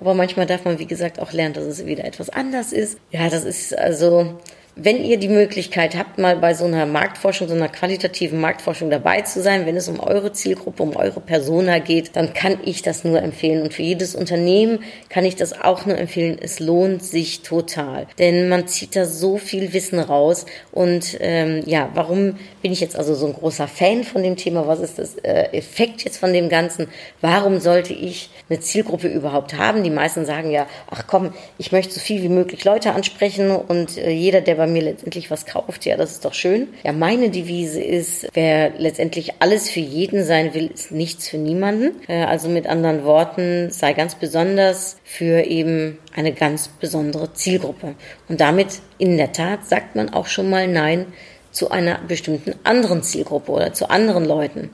Aber 0.01 0.15
manchmal 0.15 0.47
darf 0.47 0.65
man, 0.65 0.79
wie 0.79 0.87
gesagt, 0.87 1.21
auch 1.21 1.33
lernen, 1.33 1.55
dass 1.55 1.65
es 1.65 1.85
wieder 1.85 2.05
etwas 2.05 2.31
anders 2.31 2.73
ist. 2.73 2.99
Ja, 3.11 3.29
das 3.29 3.45
ist 3.45 3.77
also 3.77 4.39
wenn 4.77 5.05
ihr 5.05 5.19
die 5.19 5.29
Möglichkeit 5.29 5.97
habt, 5.97 6.19
mal 6.19 6.37
bei 6.37 6.55
so 6.55 6.65
einer 6.65 6.87
Marktforschung, 6.87 7.49
so 7.49 7.55
einer 7.55 7.69
qualitativen 7.69 8.41
Marktforschung 8.41 8.89
dabei 8.89 9.23
zu 9.23 9.43
sein, 9.43 9.67
wenn 9.67 9.77
es 9.77 9.89
um 9.89 10.01
eure 10.01 10.33
Zielgruppe, 10.33 10.83
um 10.83 10.97
eure 10.97 11.21
Persona 11.21 11.81
geht, 11.81 12.15
dann 12.17 12.33
kann 12.35 12.59
ich 12.65 12.83
das 12.83 13.05
nur 13.05 13.21
empfehlen. 13.21 13.63
Und 13.63 13.75
für 13.75 13.83
jedes 13.83 14.15
Unternehmen 14.15 14.81
kann 15.09 15.25
ich 15.25 15.37
das 15.37 15.61
auch 15.61 15.87
nur 15.87 15.99
empfehlen. 15.99 16.39
Es 16.41 16.61
lohnt 16.61 17.03
sich 17.03 17.43
total. 17.43 18.07
Denn 18.19 18.49
man 18.49 18.69
zieht 18.69 18.95
da 18.95 19.07
so 19.07 19.39
viel 19.39 19.73
Wissen 19.73 19.99
raus. 19.99 20.47
Und 20.71 21.17
ähm, 21.21 21.63
ja, 21.67 21.91
warum 21.95 22.37
bin 22.63 22.73
ich 22.73 22.81
jetzt 22.81 22.97
also 22.97 23.15
so 23.15 23.27
ein 23.27 23.35
großer 23.35 23.67
Fan 23.67 24.05
von 24.05 24.23
dem 24.23 24.37
Thema? 24.37 24.67
Was 24.67 24.81
ist 24.81 24.99
das 24.99 25.17
äh, 25.17 25.49
Effekt 25.53 26.05
jetzt 26.05 26.19
von 26.19 26.33
dem 26.33 26.49
Ganzen? 26.49 26.87
Warum 27.21 27.59
sollte 27.59 27.93
ich 27.93 28.31
eine 28.49 28.61
Zielgruppe 28.61 29.09
überhaupt 29.09 29.57
haben? 29.57 29.83
Die 29.83 29.91
meisten 29.91 30.25
sagen 30.25 30.51
ja, 30.51 30.67
ach 30.91 31.05
komm, 31.07 31.33
ich 31.59 31.73
möchte 31.73 31.95
so 31.95 32.01
viel 32.01 32.23
wie 32.23 32.29
möglich 32.29 32.65
Leute 32.65 32.93
ansprechen 32.93 33.51
und 33.51 33.99
äh, 33.99 34.11
jeder, 34.11 34.41
der 34.41 34.60
bei 34.61 34.67
mir 34.67 34.83
letztendlich 34.83 35.31
was 35.31 35.47
kauft, 35.47 35.87
ja, 35.87 35.97
das 35.97 36.11
ist 36.11 36.27
doch 36.27 36.35
schön. 36.35 36.69
Ja, 36.85 36.93
meine 36.93 37.31
Devise 37.31 37.83
ist, 37.83 38.29
wer 38.35 38.73
letztendlich 38.77 39.41
alles 39.41 39.71
für 39.71 39.81
jeden 39.81 40.23
sein 40.23 40.53
will, 40.53 40.67
ist 40.67 40.93
nichts 40.93 41.31
für 41.31 41.39
niemanden. 41.39 41.93
Äh, 42.09 42.25
also 42.25 42.51
mit 42.51 42.67
anderen 42.67 43.03
Worten, 43.05 43.71
sei 43.71 43.95
ganz 43.95 44.17
besonders 44.17 44.99
für 45.03 45.47
eben 45.47 45.99
eine 46.15 46.35
ganz 46.35 46.69
besondere 46.69 47.33
Zielgruppe. 47.33 47.95
Und 48.29 48.43
damit 48.43 48.81
in 48.99 49.17
der 49.17 49.33
Tat 49.33 49.67
sagt 49.67 49.97
man 49.97 50.13
auch 50.13 50.27
schon 50.27 50.51
mal 50.51 50.69
Nein 50.69 51.07
zu 51.53 51.71
einer 51.71 51.99
bestimmten 52.07 52.55
anderen 52.63 53.03
Zielgruppe 53.03 53.53
oder 53.53 53.73
zu 53.73 53.89
anderen 53.89 54.27
Leuten. 54.27 54.69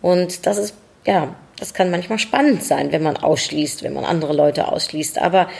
Und 0.00 0.46
das 0.46 0.56
ist, 0.56 0.74
ja, 1.06 1.36
das 1.58 1.74
kann 1.74 1.90
manchmal 1.90 2.18
spannend 2.18 2.64
sein, 2.64 2.92
wenn 2.92 3.02
man 3.02 3.18
ausschließt, 3.18 3.82
wenn 3.82 3.92
man 3.92 4.06
andere 4.06 4.32
Leute 4.32 4.68
ausschließt. 4.68 5.18
Aber 5.18 5.50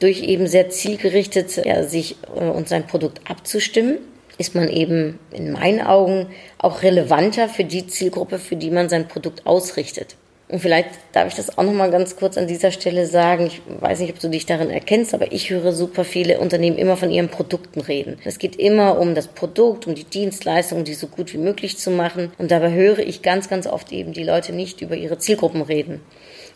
durch 0.00 0.22
eben 0.22 0.48
sehr 0.48 0.70
zielgerichtet 0.70 1.64
ja, 1.64 1.84
sich 1.84 2.16
äh, 2.34 2.40
und 2.40 2.68
sein 2.68 2.86
Produkt 2.86 3.20
abzustimmen, 3.30 3.98
ist 4.38 4.54
man 4.54 4.68
eben 4.68 5.18
in 5.30 5.52
meinen 5.52 5.82
Augen 5.82 6.28
auch 6.58 6.82
relevanter 6.82 7.48
für 7.48 7.64
die 7.64 7.86
Zielgruppe, 7.86 8.38
für 8.38 8.56
die 8.56 8.70
man 8.70 8.88
sein 8.88 9.06
Produkt 9.06 9.46
ausrichtet. 9.46 10.16
Und 10.50 10.58
vielleicht 10.58 10.88
darf 11.12 11.28
ich 11.28 11.34
das 11.34 11.56
auch 11.56 11.62
noch 11.62 11.72
mal 11.72 11.92
ganz 11.92 12.16
kurz 12.16 12.36
an 12.36 12.48
dieser 12.48 12.72
Stelle 12.72 13.06
sagen. 13.06 13.46
Ich 13.46 13.60
weiß 13.80 14.00
nicht, 14.00 14.12
ob 14.12 14.18
du 14.18 14.28
dich 14.28 14.46
darin 14.46 14.70
erkennst, 14.70 15.14
aber 15.14 15.30
ich 15.30 15.50
höre 15.50 15.72
super 15.72 16.02
viele 16.04 16.40
Unternehmen 16.40 16.76
immer 16.76 16.96
von 16.96 17.10
ihren 17.10 17.28
Produkten 17.28 17.80
reden. 17.80 18.18
Es 18.24 18.40
geht 18.40 18.56
immer 18.56 18.98
um 18.98 19.14
das 19.14 19.28
Produkt, 19.28 19.86
um 19.86 19.94
die 19.94 20.04
Dienstleistung, 20.04 20.78
um 20.78 20.84
die 20.84 20.94
so 20.94 21.06
gut 21.06 21.32
wie 21.32 21.38
möglich 21.38 21.78
zu 21.78 21.92
machen. 21.92 22.32
Und 22.36 22.50
dabei 22.50 22.72
höre 22.72 22.98
ich 22.98 23.22
ganz, 23.22 23.48
ganz 23.48 23.68
oft 23.68 23.92
eben 23.92 24.12
die 24.12 24.24
Leute 24.24 24.52
nicht 24.52 24.80
über 24.80 24.96
ihre 24.96 25.18
Zielgruppen 25.18 25.62
reden. 25.62 26.00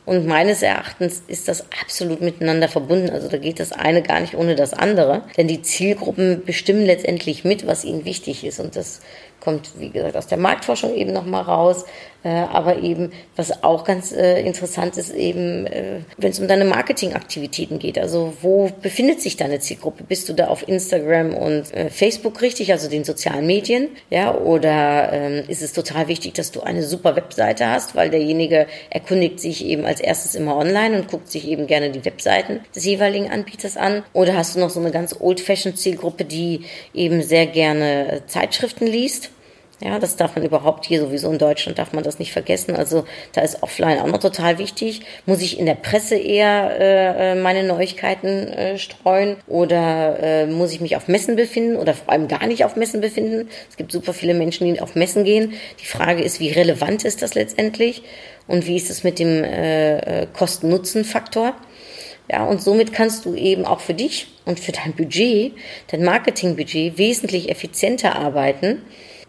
Und 0.06 0.26
meines 0.26 0.62
Erachtens 0.62 1.22
ist 1.28 1.48
das 1.48 1.64
absolut 1.82 2.20
miteinander 2.20 2.68
verbunden. 2.68 3.10
Also 3.10 3.28
da 3.28 3.38
geht 3.38 3.58
das 3.58 3.72
eine 3.72 4.02
gar 4.02 4.20
nicht 4.20 4.34
ohne 4.36 4.54
das 4.54 4.74
andere. 4.74 5.22
Denn 5.36 5.48
die 5.48 5.62
Zielgruppen 5.62 6.44
bestimmen 6.44 6.84
letztendlich 6.84 7.44
mit, 7.44 7.66
was 7.66 7.84
ihnen 7.84 8.04
wichtig 8.04 8.44
ist. 8.44 8.60
Und 8.60 8.76
das 8.76 9.00
kommt, 9.40 9.78
wie 9.78 9.90
gesagt, 9.90 10.16
aus 10.16 10.26
der 10.26 10.38
Marktforschung 10.38 10.94
eben 10.94 11.12
nochmal 11.12 11.42
raus. 11.42 11.84
Äh, 12.24 12.28
aber 12.28 12.78
eben, 12.78 13.12
was 13.36 13.62
auch 13.62 13.84
ganz 13.84 14.10
äh, 14.10 14.40
interessant 14.40 14.96
ist, 14.96 15.12
eben, 15.12 15.66
äh, 15.66 16.00
wenn 16.16 16.30
es 16.30 16.40
um 16.40 16.48
deine 16.48 16.64
Marketingaktivitäten 16.64 17.78
geht. 17.78 17.98
Also 17.98 18.32
wo 18.40 18.70
befindet 18.80 19.20
sich 19.20 19.36
deine 19.36 19.60
Zielgruppe? 19.60 20.04
Bist 20.04 20.30
du 20.30 20.32
da 20.32 20.48
auf 20.48 20.66
Instagram 20.66 21.34
und 21.34 21.66
Facebook 21.90 22.40
richtig, 22.40 22.72
also 22.72 22.88
den 22.88 23.04
sozialen 23.04 23.46
Medien? 23.46 23.88
Ja, 24.08 24.34
oder 24.34 25.12
ähm, 25.12 25.44
ist 25.48 25.62
es 25.62 25.72
total 25.72 26.08
wichtig, 26.08 26.32
dass 26.32 26.50
du 26.50 26.62
eine 26.62 26.82
super 26.82 27.14
Webseite 27.14 27.68
hast, 27.68 27.94
weil 27.94 28.08
derjenige 28.08 28.66
erkundigt 28.88 29.40
sich 29.40 29.66
eben 29.66 29.84
als 29.84 29.93
erstes 30.00 30.34
immer 30.34 30.56
online 30.56 30.96
und 30.96 31.08
guckt 31.08 31.30
sich 31.30 31.48
eben 31.48 31.66
gerne 31.66 31.90
die 31.90 32.04
Webseiten 32.04 32.60
des 32.74 32.84
jeweiligen 32.84 33.30
Anbieters 33.30 33.76
an? 33.76 34.02
Oder 34.12 34.36
hast 34.36 34.56
du 34.56 34.60
noch 34.60 34.70
so 34.70 34.80
eine 34.80 34.90
ganz 34.90 35.16
old-fashioned 35.18 35.78
Zielgruppe, 35.78 36.24
die 36.24 36.62
eben 36.92 37.22
sehr 37.22 37.46
gerne 37.46 38.12
äh, 38.12 38.26
Zeitschriften 38.26 38.86
liest? 38.86 39.30
Ja, 39.80 39.98
das 39.98 40.16
darf 40.16 40.36
man 40.36 40.44
überhaupt 40.44 40.86
hier 40.86 41.00
sowieso 41.00 41.30
in 41.30 41.38
Deutschland 41.38 41.78
darf 41.78 41.92
man 41.92 42.04
das 42.04 42.18
nicht 42.18 42.32
vergessen. 42.32 42.76
Also 42.76 43.04
da 43.32 43.40
ist 43.40 43.62
Offline 43.62 43.98
auch 43.98 44.06
noch 44.06 44.20
total 44.20 44.58
wichtig. 44.58 45.02
Muss 45.26 45.42
ich 45.42 45.58
in 45.58 45.66
der 45.66 45.74
Presse 45.74 46.16
eher 46.16 46.78
äh, 46.78 47.32
äh, 47.32 47.34
meine 47.34 47.64
Neuigkeiten 47.64 48.48
äh, 48.48 48.78
streuen 48.78 49.36
oder 49.48 50.18
äh, 50.22 50.46
muss 50.46 50.72
ich 50.72 50.80
mich 50.80 50.96
auf 50.96 51.08
Messen 51.08 51.34
befinden 51.34 51.76
oder 51.76 51.92
vor 51.92 52.12
allem 52.12 52.28
gar 52.28 52.46
nicht 52.46 52.64
auf 52.64 52.76
Messen 52.76 53.00
befinden? 53.00 53.48
Es 53.68 53.76
gibt 53.76 53.90
super 53.90 54.14
viele 54.14 54.34
Menschen, 54.34 54.72
die 54.72 54.80
auf 54.80 54.94
Messen 54.94 55.24
gehen. 55.24 55.54
Die 55.80 55.86
Frage 55.86 56.22
ist, 56.22 56.38
wie 56.38 56.50
relevant 56.50 57.04
ist 57.04 57.20
das 57.20 57.34
letztendlich 57.34 58.02
und 58.46 58.66
wie 58.66 58.76
ist 58.76 58.90
es 58.90 59.04
mit 59.04 59.18
dem 59.18 59.42
äh, 59.44 60.22
äh, 60.22 60.26
Kosten-Nutzen-Faktor? 60.32 61.54
Ja, 62.30 62.44
und 62.44 62.62
somit 62.62 62.92
kannst 62.92 63.26
du 63.26 63.34
eben 63.34 63.64
auch 63.64 63.80
für 63.80 63.94
dich 63.94 64.28
und 64.44 64.58
für 64.58 64.72
dein 64.72 64.94
Budget, 64.94 65.52
dein 65.88 66.04
Marketingbudget 66.04 66.96
wesentlich 66.96 67.50
effizienter 67.50 68.16
arbeiten 68.16 68.82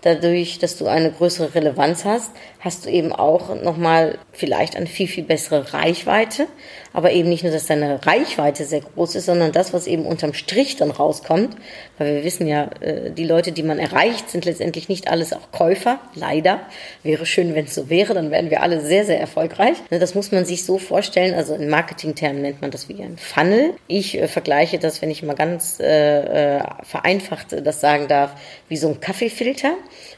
dadurch, 0.05 0.59
dass 0.59 0.77
du 0.77 0.85
eine 0.85 1.11
größere 1.11 1.55
Relevanz 1.55 2.05
hast, 2.05 2.31
hast 2.59 2.85
du 2.85 2.89
eben 2.89 3.11
auch 3.11 3.61
nochmal 3.61 4.19
vielleicht 4.31 4.75
eine 4.75 4.85
viel, 4.85 5.07
viel 5.07 5.23
bessere 5.23 5.73
Reichweite. 5.73 6.47
Aber 6.95 7.11
eben 7.11 7.27
nicht 7.27 7.43
nur, 7.43 7.51
dass 7.51 7.65
deine 7.65 8.05
Reichweite 8.05 8.63
sehr 8.63 8.79
groß 8.79 9.15
ist, 9.15 9.25
sondern 9.25 9.51
das, 9.51 9.73
was 9.73 9.85
eben 9.85 10.05
unterm 10.05 10.33
Strich 10.33 10.77
dann 10.77 10.91
rauskommt. 10.91 11.57
Weil 11.97 12.15
wir 12.15 12.23
wissen 12.23 12.47
ja, 12.47 12.69
äh, 12.79 13.11
die 13.11 13.25
Leute, 13.25 13.51
die 13.51 13.63
man 13.63 13.79
erreicht, 13.79 14.29
sind 14.29 14.45
letztendlich 14.45 14.87
nicht 14.87 15.09
alles 15.09 15.33
auch 15.33 15.51
Käufer. 15.51 15.99
Leider. 16.13 16.61
Wäre 17.03 17.25
schön, 17.25 17.53
wenn 17.53 17.65
es 17.65 17.75
so 17.75 17.89
wäre, 17.89 18.13
dann 18.13 18.31
wären 18.31 18.49
wir 18.49 18.63
alle 18.63 18.79
sehr, 18.79 19.03
sehr 19.03 19.19
erfolgreich. 19.19 19.75
Ne, 19.91 19.99
das 19.99 20.15
muss 20.15 20.31
man 20.31 20.45
sich 20.45 20.63
so 20.63 20.77
vorstellen. 20.77 21.33
Also 21.33 21.55
in 21.55 21.67
Marketingtermen 21.67 22.41
nennt 22.41 22.61
man 22.61 22.71
das 22.71 22.87
wie 22.87 23.03
ein 23.03 23.17
Funnel. 23.17 23.73
Ich 23.87 24.17
äh, 24.17 24.29
vergleiche 24.29 24.79
das, 24.79 25.01
wenn 25.01 25.11
ich 25.11 25.21
mal 25.21 25.35
ganz 25.35 25.81
äh, 25.81 26.59
äh 26.59 26.63
vereinfacht 26.83 27.47
das 27.65 27.81
sagen 27.81 28.07
darf, 28.07 28.31
wie 28.69 28.77
so 28.77 28.87
ein 28.87 29.01
Kaffeefilter. 29.01 29.73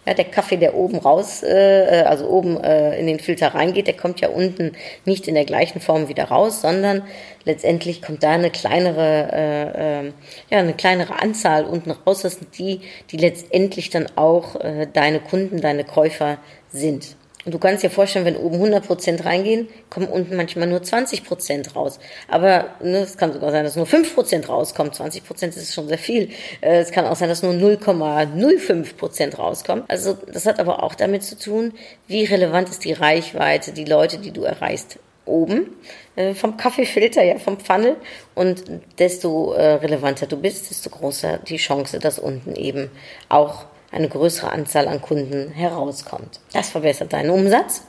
Ja, 0.05 0.13
der 0.13 0.25
Kaffee, 0.25 0.57
der 0.57 0.75
oben 0.75 0.99
raus, 0.99 1.41
äh, 1.43 2.03
also 2.05 2.29
oben 2.29 2.61
äh, 2.63 2.99
in 2.99 3.07
den 3.07 3.19
Filter 3.19 3.55
reingeht, 3.55 3.87
der 3.87 3.95
kommt 3.95 4.21
ja 4.21 4.29
unten 4.29 4.73
nicht 5.05 5.27
in 5.27 5.35
der 5.35 5.45
gleichen 5.45 5.81
Form 5.81 6.07
wieder 6.07 6.25
raus, 6.25 6.61
sondern 6.67 7.03
letztendlich 7.45 8.01
kommt 8.01 8.23
da 8.23 8.31
eine 8.31 8.51
kleinere, 8.51 9.29
äh, 9.31 10.01
äh, 10.07 10.11
ja, 10.49 10.59
eine 10.59 10.73
kleinere 10.73 11.21
Anzahl 11.21 11.63
unten 11.63 11.91
raus. 11.91 12.23
Das 12.23 12.35
sind 12.35 12.57
die, 12.57 12.81
die 13.09 13.17
letztendlich 13.17 13.89
dann 13.89 14.07
auch 14.17 14.57
äh, 14.57 14.85
deine 14.91 15.21
Kunden, 15.21 15.61
deine 15.61 15.85
Käufer 15.85 16.39
sind. 16.69 17.15
Und 17.45 17.53
du 17.53 17.59
kannst 17.59 17.81
dir 17.81 17.89
vorstellen, 17.89 18.25
wenn 18.25 18.35
oben 18.35 18.61
100% 18.61 19.23
reingehen, 19.23 19.69
kommen 19.89 20.07
unten 20.07 20.35
manchmal 20.35 20.67
nur 20.67 20.81
20% 20.81 21.75
raus. 21.75 21.97
Aber 22.27 22.71
ne, 22.83 22.97
es 22.97 23.15
kann 23.15 23.31
sogar 23.31 23.51
sein, 23.51 23.63
dass 23.63 23.77
nur 23.77 23.85
5% 23.85 24.47
rauskommt. 24.47 24.93
20% 24.93 25.55
ist 25.55 25.73
schon 25.73 25.87
sehr 25.87 25.97
viel. 25.97 26.31
Äh, 26.59 26.79
es 26.79 26.91
kann 26.91 27.05
auch 27.05 27.15
sein, 27.15 27.29
dass 27.29 27.43
nur 27.43 27.53
0,05% 27.53 29.37
rauskommt. 29.37 29.89
Also 29.89 30.17
das 30.33 30.45
hat 30.45 30.59
aber 30.59 30.83
auch 30.83 30.95
damit 30.95 31.23
zu 31.23 31.39
tun, 31.39 31.73
wie 32.07 32.25
relevant 32.25 32.67
ist 32.67 32.83
die 32.83 32.91
Reichweite, 32.91 33.71
die 33.71 33.85
Leute, 33.85 34.17
die 34.17 34.31
du 34.31 34.43
erreichst 34.43 34.99
oben 35.27 35.75
äh, 36.15 36.33
vom 36.33 36.57
Kaffeefilter, 36.57 37.23
ja, 37.23 37.37
vom 37.37 37.59
Funnel. 37.59 37.95
Und 38.35 38.63
desto 38.99 39.53
äh, 39.53 39.73
relevanter 39.73 40.27
du 40.27 40.37
bist, 40.37 40.69
desto 40.69 40.89
größer 40.89 41.39
die 41.39 41.57
Chance, 41.57 41.99
dass 41.99 42.19
unten 42.19 42.55
eben 42.55 42.89
auch 43.29 43.65
eine 43.91 44.09
größere 44.09 44.51
Anzahl 44.51 44.87
an 44.87 45.01
Kunden 45.01 45.51
herauskommt. 45.51 46.39
Das 46.53 46.69
verbessert 46.69 47.13
deinen 47.13 47.29
Umsatz. 47.29 47.83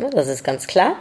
Ja, 0.00 0.10
das 0.10 0.28
ist 0.28 0.44
ganz 0.44 0.66
klar. 0.66 0.96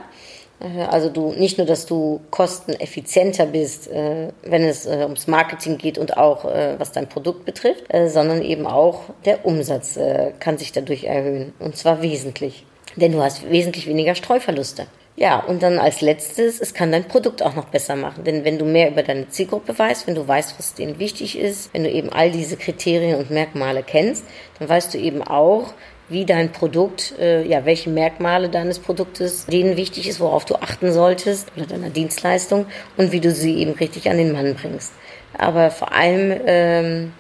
Äh, 0.60 0.82
also 0.84 1.10
du 1.10 1.34
nicht 1.34 1.58
nur, 1.58 1.68
dass 1.68 1.86
du 1.86 2.22
kosteneffizienter 2.32 3.46
bist, 3.46 3.90
äh, 3.90 4.30
wenn 4.44 4.64
es 4.64 4.86
äh, 4.86 5.00
ums 5.04 5.28
Marketing 5.28 5.78
geht 5.78 5.98
und 5.98 6.18
auch 6.18 6.46
was 6.78 6.92
dein 6.92 7.10
Produkt 7.10 7.46
betrifft, 7.46 7.86
sondern 8.08 8.42
eben 8.42 8.68
auch 8.68 9.02
der 9.26 9.46
Umsatz 9.46 10.00
kann 10.40 10.58
sich 10.58 10.72
dadurch 10.72 11.06
erhöhen 11.06 11.54
und 11.60 11.76
zwar 11.76 12.02
wesentlich, 12.02 12.66
denn 12.96 13.12
du 13.12 13.22
hast 13.22 13.50
wesentlich 13.50 13.88
weniger 13.88 14.16
Streuverluste. 14.16 14.88
Ja, 15.20 15.40
und 15.40 15.64
dann 15.64 15.80
als 15.80 16.02
letztes, 16.02 16.62
es 16.62 16.76
kann 16.76 16.92
dein 16.92 17.08
Produkt 17.08 17.42
auch 17.42 17.56
noch 17.56 17.70
besser 17.70 17.96
machen. 17.96 18.24
Denn 18.24 18.46
wenn 18.46 18.60
du 18.60 18.66
mehr 18.66 18.92
über 18.92 19.02
deine 19.02 19.28
Zielgruppe 19.30 19.78
weißt, 19.78 20.06
wenn 20.06 20.14
du 20.14 20.28
weißt, 20.28 20.60
was 20.60 20.76
denen 20.76 21.00
wichtig 21.00 21.40
ist, 21.40 21.74
wenn 21.74 21.84
du 21.84 21.90
eben 21.90 22.10
all 22.14 22.30
diese 22.30 22.56
Kriterien 22.56 23.18
und 23.18 23.32
Merkmale 23.32 23.82
kennst, 23.82 24.26
dann 24.60 24.70
weißt 24.70 24.94
du 24.94 25.00
eben 25.00 25.24
auch, 25.24 25.74
wie 26.08 26.24
dein 26.24 26.52
Produkt, 26.52 27.16
äh, 27.20 27.44
ja, 27.44 27.66
welche 27.66 27.90
Merkmale 27.90 28.48
deines 28.50 28.78
Produktes 28.78 29.48
denen 29.48 29.76
wichtig 29.76 30.08
ist, 30.08 30.20
worauf 30.20 30.46
du 30.46 30.54
achten 30.56 30.94
solltest 30.94 31.52
oder 31.58 31.66
deiner 31.66 31.90
Dienstleistung 31.90 32.68
und 32.96 33.12
wie 33.12 33.20
du 33.20 33.32
sie 33.32 33.58
eben 33.58 33.72
richtig 33.72 34.12
an 34.12 34.18
den 34.18 34.32
Mann 34.32 34.54
bringst. 34.54 34.94
Aber 35.36 35.72
vor 35.72 35.94
allem, 35.94 36.40
ähm, 36.46 37.14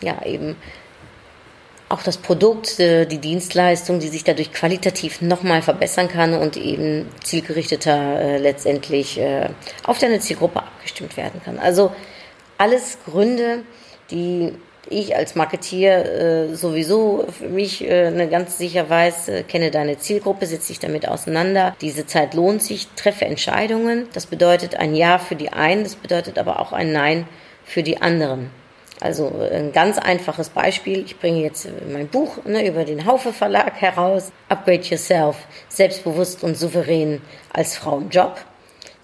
ja, 0.00 0.24
eben 0.24 0.56
auch 1.92 2.02
das 2.02 2.16
Produkt, 2.16 2.80
äh, 2.80 3.04
die 3.04 3.18
Dienstleistung, 3.18 4.00
die 4.00 4.08
sich 4.08 4.24
dadurch 4.24 4.52
qualitativ 4.52 5.20
nochmal 5.20 5.60
verbessern 5.60 6.08
kann 6.08 6.34
und 6.34 6.56
eben 6.56 7.06
zielgerichteter 7.22 8.20
äh, 8.20 8.38
letztendlich 8.38 9.18
äh, 9.18 9.50
auf 9.84 9.98
deine 9.98 10.18
Zielgruppe 10.18 10.60
abgestimmt 10.60 11.16
werden 11.16 11.42
kann. 11.44 11.58
Also 11.58 11.92
alles 12.56 12.98
Gründe, 13.04 13.64
die 14.10 14.54
ich 14.88 15.14
als 15.14 15.34
Marketier 15.34 16.04
äh, 16.04 16.54
sowieso 16.54 17.26
für 17.38 17.48
mich 17.48 17.86
äh, 17.86 18.10
ne, 18.10 18.26
ganz 18.28 18.58
sicher 18.58 18.88
weiß, 18.88 19.28
äh, 19.28 19.42
kenne 19.42 19.70
deine 19.70 19.98
Zielgruppe, 19.98 20.46
setze 20.46 20.68
dich 20.68 20.80
damit 20.80 21.06
auseinander. 21.06 21.76
Diese 21.80 22.06
Zeit 22.06 22.34
lohnt 22.34 22.62
sich, 22.62 22.88
treffe 22.96 23.26
Entscheidungen. 23.26 24.08
Das 24.14 24.26
bedeutet 24.26 24.76
ein 24.76 24.94
Ja 24.94 25.18
für 25.18 25.36
die 25.36 25.52
einen, 25.52 25.84
das 25.84 25.96
bedeutet 25.96 26.38
aber 26.38 26.58
auch 26.58 26.72
ein 26.72 26.90
Nein 26.90 27.28
für 27.64 27.82
die 27.82 28.00
anderen. 28.00 28.50
Also 29.02 29.32
ein 29.52 29.72
ganz 29.72 29.98
einfaches 29.98 30.50
Beispiel. 30.50 31.04
Ich 31.04 31.18
bringe 31.18 31.40
jetzt 31.40 31.66
mein 31.92 32.06
Buch 32.06 32.44
ne, 32.44 32.64
über 32.68 32.84
den 32.84 33.04
Haufe 33.04 33.32
Verlag 33.32 33.80
heraus. 33.80 34.30
Upgrade 34.48 34.82
Yourself, 34.82 35.36
selbstbewusst 35.68 36.44
und 36.44 36.56
souverän 36.56 37.20
als 37.52 37.76
Frau 37.76 37.98
im 37.98 38.10
Job. 38.10 38.36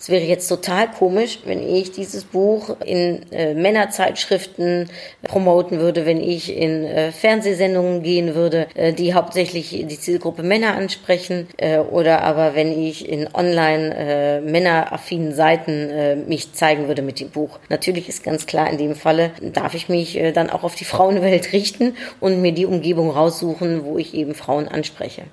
Es 0.01 0.09
wäre 0.11 0.25
jetzt 0.25 0.47
total 0.49 0.89
komisch, 0.93 1.41
wenn 1.45 1.61
ich 1.61 1.91
dieses 1.91 2.23
Buch 2.23 2.77
in 2.85 3.21
äh, 3.33 3.55
Männerzeitschriften 3.55 4.89
promoten 5.25 5.81
würde, 5.81 6.07
wenn 6.07 6.21
ich 6.21 6.57
in 6.57 6.85
äh, 6.85 7.11
Fernsehsendungen 7.11 8.05
gehen 8.05 8.37
würde, 8.37 8.69
äh, 8.75 8.93
die 8.93 9.15
hauptsächlich 9.15 9.71
die 9.71 9.99
Zielgruppe 9.99 10.45
Männer 10.45 10.75
ansprechen, 10.77 11.49
äh, 11.57 11.79
oder 11.79 12.23
aber 12.23 12.55
wenn 12.55 12.81
ich 12.81 13.09
in 13.09 13.29
online 13.35 13.95
äh, 13.97 14.41
männeraffinen 14.41 15.35
Seiten 15.35 15.91
äh, 15.91 16.15
mich 16.15 16.53
zeigen 16.53 16.87
würde 16.87 17.03
mit 17.03 17.19
dem 17.19 17.31
Buch. 17.31 17.59
Natürlich 17.69 18.09
ist 18.09 18.23
ganz 18.23 18.47
klar, 18.47 18.71
in 18.71 18.79
dem 18.79 18.95
Falle 18.95 19.33
darf 19.41 19.75
ich 19.75 19.89
mich 19.89 20.17
äh, 20.17 20.31
dann 20.31 20.49
auch 20.49 20.63
auf 20.63 20.77
die 20.77 20.85
Frauenwelt 20.85 21.53
richten 21.53 21.97
und 22.21 22.41
mir 22.41 22.53
die 22.53 22.67
Umgebung 22.67 23.11
raussuchen, 23.11 23.85
wo 23.85 23.99
ich 23.99 24.15
eben 24.15 24.35
Frauen 24.35 24.69
anspreche. 24.69 25.25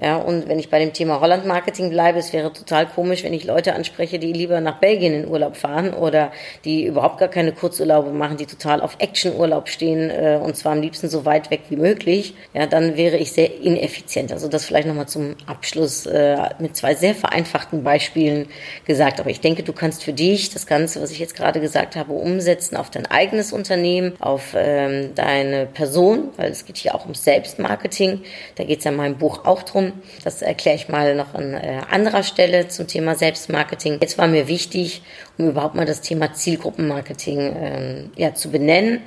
Ja, 0.00 0.16
und 0.16 0.48
wenn 0.48 0.60
ich 0.60 0.70
bei 0.70 0.78
dem 0.78 0.92
Thema 0.92 1.20
Holland-Marketing 1.20 1.90
bleibe, 1.90 2.20
es 2.20 2.32
wäre 2.32 2.52
total 2.52 2.86
komisch, 2.86 3.24
wenn 3.24 3.32
ich 3.32 3.44
Leute 3.44 3.74
anspreche, 3.74 4.20
die 4.20 4.32
lieber 4.32 4.60
nach 4.60 4.78
Belgien 4.78 5.12
in 5.12 5.28
Urlaub 5.28 5.56
fahren 5.56 5.92
oder 5.92 6.30
die 6.64 6.84
überhaupt 6.84 7.18
gar 7.18 7.28
keine 7.28 7.50
Kurzurlaube 7.50 8.12
machen, 8.12 8.36
die 8.36 8.46
total 8.46 8.80
auf 8.80 8.96
Action-Urlaub 9.00 9.68
stehen 9.68 10.08
äh, 10.10 10.38
und 10.40 10.56
zwar 10.56 10.72
am 10.72 10.80
liebsten 10.80 11.08
so 11.08 11.24
weit 11.24 11.50
weg 11.50 11.62
wie 11.68 11.76
möglich. 11.76 12.34
Ja, 12.54 12.66
dann 12.66 12.96
wäre 12.96 13.16
ich 13.16 13.32
sehr 13.32 13.60
ineffizient. 13.60 14.30
Also 14.30 14.46
das 14.46 14.66
vielleicht 14.66 14.86
nochmal 14.86 15.08
zum 15.08 15.34
Abschluss 15.46 16.06
äh, 16.06 16.36
mit 16.60 16.76
zwei 16.76 16.94
sehr 16.94 17.16
vereinfachten 17.16 17.82
Beispielen 17.82 18.46
gesagt. 18.84 19.18
Aber 19.18 19.30
ich 19.30 19.40
denke, 19.40 19.64
du 19.64 19.72
kannst 19.72 20.04
für 20.04 20.12
dich 20.12 20.50
das 20.50 20.68
Ganze, 20.68 21.02
was 21.02 21.10
ich 21.10 21.18
jetzt 21.18 21.34
gerade 21.34 21.60
gesagt 21.60 21.96
habe, 21.96 22.12
umsetzen 22.12 22.76
auf 22.76 22.90
dein 22.90 23.06
eigenes 23.06 23.52
Unternehmen, 23.52 24.12
auf 24.20 24.54
ähm, 24.54 25.16
deine 25.16 25.66
Person, 25.66 26.28
weil 26.36 26.52
es 26.52 26.64
geht 26.64 26.76
hier 26.76 26.94
auch 26.94 27.04
um 27.04 27.14
Selbstmarketing. 27.14 28.20
Da 28.54 28.62
geht 28.62 28.78
es 28.78 28.84
ja 28.84 28.92
in 28.92 28.96
meinem 28.96 29.18
Buch 29.18 29.44
auch 29.44 29.64
drum 29.64 29.87
Warum, 29.88 30.02
das 30.24 30.42
erkläre 30.42 30.76
ich 30.76 30.88
mal 30.88 31.14
noch 31.14 31.34
an 31.34 31.54
äh, 31.54 31.80
anderer 31.90 32.22
Stelle 32.22 32.68
zum 32.68 32.86
Thema 32.86 33.14
Selbstmarketing. 33.14 33.98
Jetzt 34.00 34.18
war 34.18 34.26
mir 34.26 34.48
wichtig, 34.48 35.02
um 35.38 35.48
überhaupt 35.48 35.74
mal 35.74 35.86
das 35.86 36.00
Thema 36.00 36.32
Zielgruppenmarketing 36.32 37.38
äh, 37.38 38.04
ja, 38.16 38.34
zu 38.34 38.50
benennen, 38.50 39.00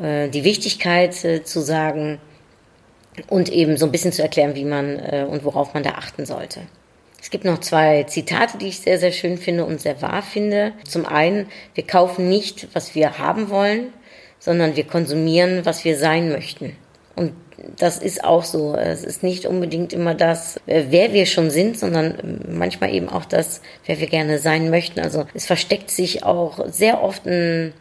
äh, 0.00 0.28
die 0.28 0.44
Wichtigkeit 0.44 1.24
äh, 1.24 1.44
zu 1.44 1.60
sagen 1.60 2.18
und 3.28 3.50
eben 3.50 3.76
so 3.76 3.86
ein 3.86 3.92
bisschen 3.92 4.12
zu 4.12 4.22
erklären, 4.22 4.54
wie 4.54 4.64
man 4.64 4.98
äh, 4.98 5.26
und 5.28 5.44
worauf 5.44 5.74
man 5.74 5.82
da 5.82 5.90
achten 5.90 6.26
sollte. 6.26 6.60
Es 7.20 7.30
gibt 7.30 7.44
noch 7.44 7.60
zwei 7.60 8.02
Zitate, 8.04 8.58
die 8.58 8.68
ich 8.68 8.80
sehr, 8.80 8.98
sehr 8.98 9.12
schön 9.12 9.38
finde 9.38 9.64
und 9.64 9.80
sehr 9.80 10.02
wahr 10.02 10.22
finde. 10.22 10.72
Zum 10.84 11.06
einen, 11.06 11.46
wir 11.74 11.86
kaufen 11.86 12.28
nicht, 12.28 12.68
was 12.74 12.94
wir 12.94 13.18
haben 13.18 13.48
wollen, 13.48 13.92
sondern 14.40 14.74
wir 14.74 14.84
konsumieren, 14.84 15.64
was 15.64 15.84
wir 15.84 15.96
sein 15.96 16.30
möchten. 16.30 16.76
Und 17.14 17.32
das 17.76 17.98
ist 17.98 18.24
auch 18.24 18.44
so. 18.44 18.74
Es 18.74 19.04
ist 19.04 19.22
nicht 19.22 19.46
unbedingt 19.46 19.92
immer 19.92 20.14
das, 20.14 20.58
äh, 20.66 20.84
wer 20.90 21.12
wir 21.12 21.26
schon 21.26 21.50
sind, 21.50 21.78
sondern 21.78 22.40
manchmal 22.48 22.94
eben 22.94 23.08
auch 23.08 23.24
das, 23.24 23.60
wer 23.86 24.00
wir 24.00 24.06
gerne 24.06 24.38
sein 24.38 24.70
möchten. 24.70 25.00
Also 25.00 25.26
es 25.34 25.46
versteckt 25.46 25.90
sich 25.90 26.24
auch 26.24 26.66
sehr 26.68 27.02
oft 27.02 27.26
ein 27.26 27.72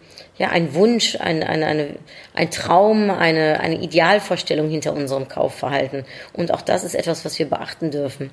ja, 0.41 0.49
ein 0.49 0.73
Wunsch, 0.73 1.17
ein, 1.19 1.43
ein, 1.43 1.61
eine, 1.61 1.89
ein 2.33 2.49
Traum, 2.49 3.11
eine, 3.11 3.59
eine 3.59 3.75
Idealvorstellung 3.75 4.71
hinter 4.71 4.91
unserem 4.93 5.27
Kaufverhalten. 5.27 6.03
Und 6.33 6.51
auch 6.51 6.63
das 6.63 6.83
ist 6.83 6.95
etwas, 6.95 7.23
was 7.25 7.37
wir 7.37 7.47
beachten 7.47 7.91
dürfen. 7.91 8.31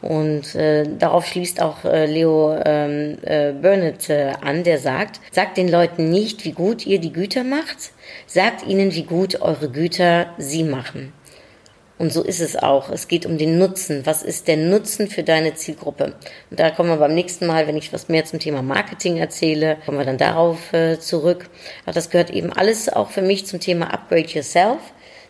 Und 0.00 0.54
äh, 0.54 0.84
darauf 0.98 1.26
schließt 1.26 1.60
auch 1.60 1.84
äh, 1.84 2.06
Leo 2.06 2.58
ähm, 2.64 3.18
äh, 3.20 3.52
Burnett 3.52 4.08
äh, 4.08 4.32
an, 4.40 4.64
der 4.64 4.78
sagt, 4.78 5.20
sagt 5.32 5.58
den 5.58 5.68
Leuten 5.68 6.08
nicht, 6.08 6.46
wie 6.46 6.52
gut 6.52 6.86
ihr 6.86 6.98
die 6.98 7.12
Güter 7.12 7.44
macht, 7.44 7.92
sagt 8.26 8.66
ihnen, 8.66 8.94
wie 8.94 9.04
gut 9.04 9.42
eure 9.42 9.68
Güter 9.68 10.32
sie 10.38 10.64
machen. 10.64 11.12
Und 12.00 12.14
so 12.14 12.22
ist 12.22 12.40
es 12.40 12.56
auch. 12.56 12.88
Es 12.88 13.08
geht 13.08 13.26
um 13.26 13.36
den 13.36 13.58
Nutzen. 13.58 14.06
Was 14.06 14.22
ist 14.22 14.48
der 14.48 14.56
Nutzen 14.56 15.10
für 15.10 15.22
deine 15.22 15.52
Zielgruppe? 15.52 16.14
Und 16.48 16.58
da 16.58 16.70
kommen 16.70 16.88
wir 16.88 16.96
beim 16.96 17.12
nächsten 17.12 17.46
Mal, 17.46 17.66
wenn 17.66 17.76
ich 17.76 17.92
was 17.92 18.08
mehr 18.08 18.24
zum 18.24 18.38
Thema 18.38 18.62
Marketing 18.62 19.18
erzähle, 19.18 19.76
kommen 19.84 19.98
wir 19.98 20.06
dann 20.06 20.16
darauf 20.16 20.72
äh, 20.72 20.98
zurück. 20.98 21.50
Aber 21.84 21.92
das 21.92 22.08
gehört 22.08 22.30
eben 22.30 22.54
alles 22.54 22.88
auch 22.88 23.10
für 23.10 23.20
mich 23.20 23.46
zum 23.46 23.60
Thema 23.60 23.92
Upgrade 23.92 24.28
Yourself, 24.28 24.78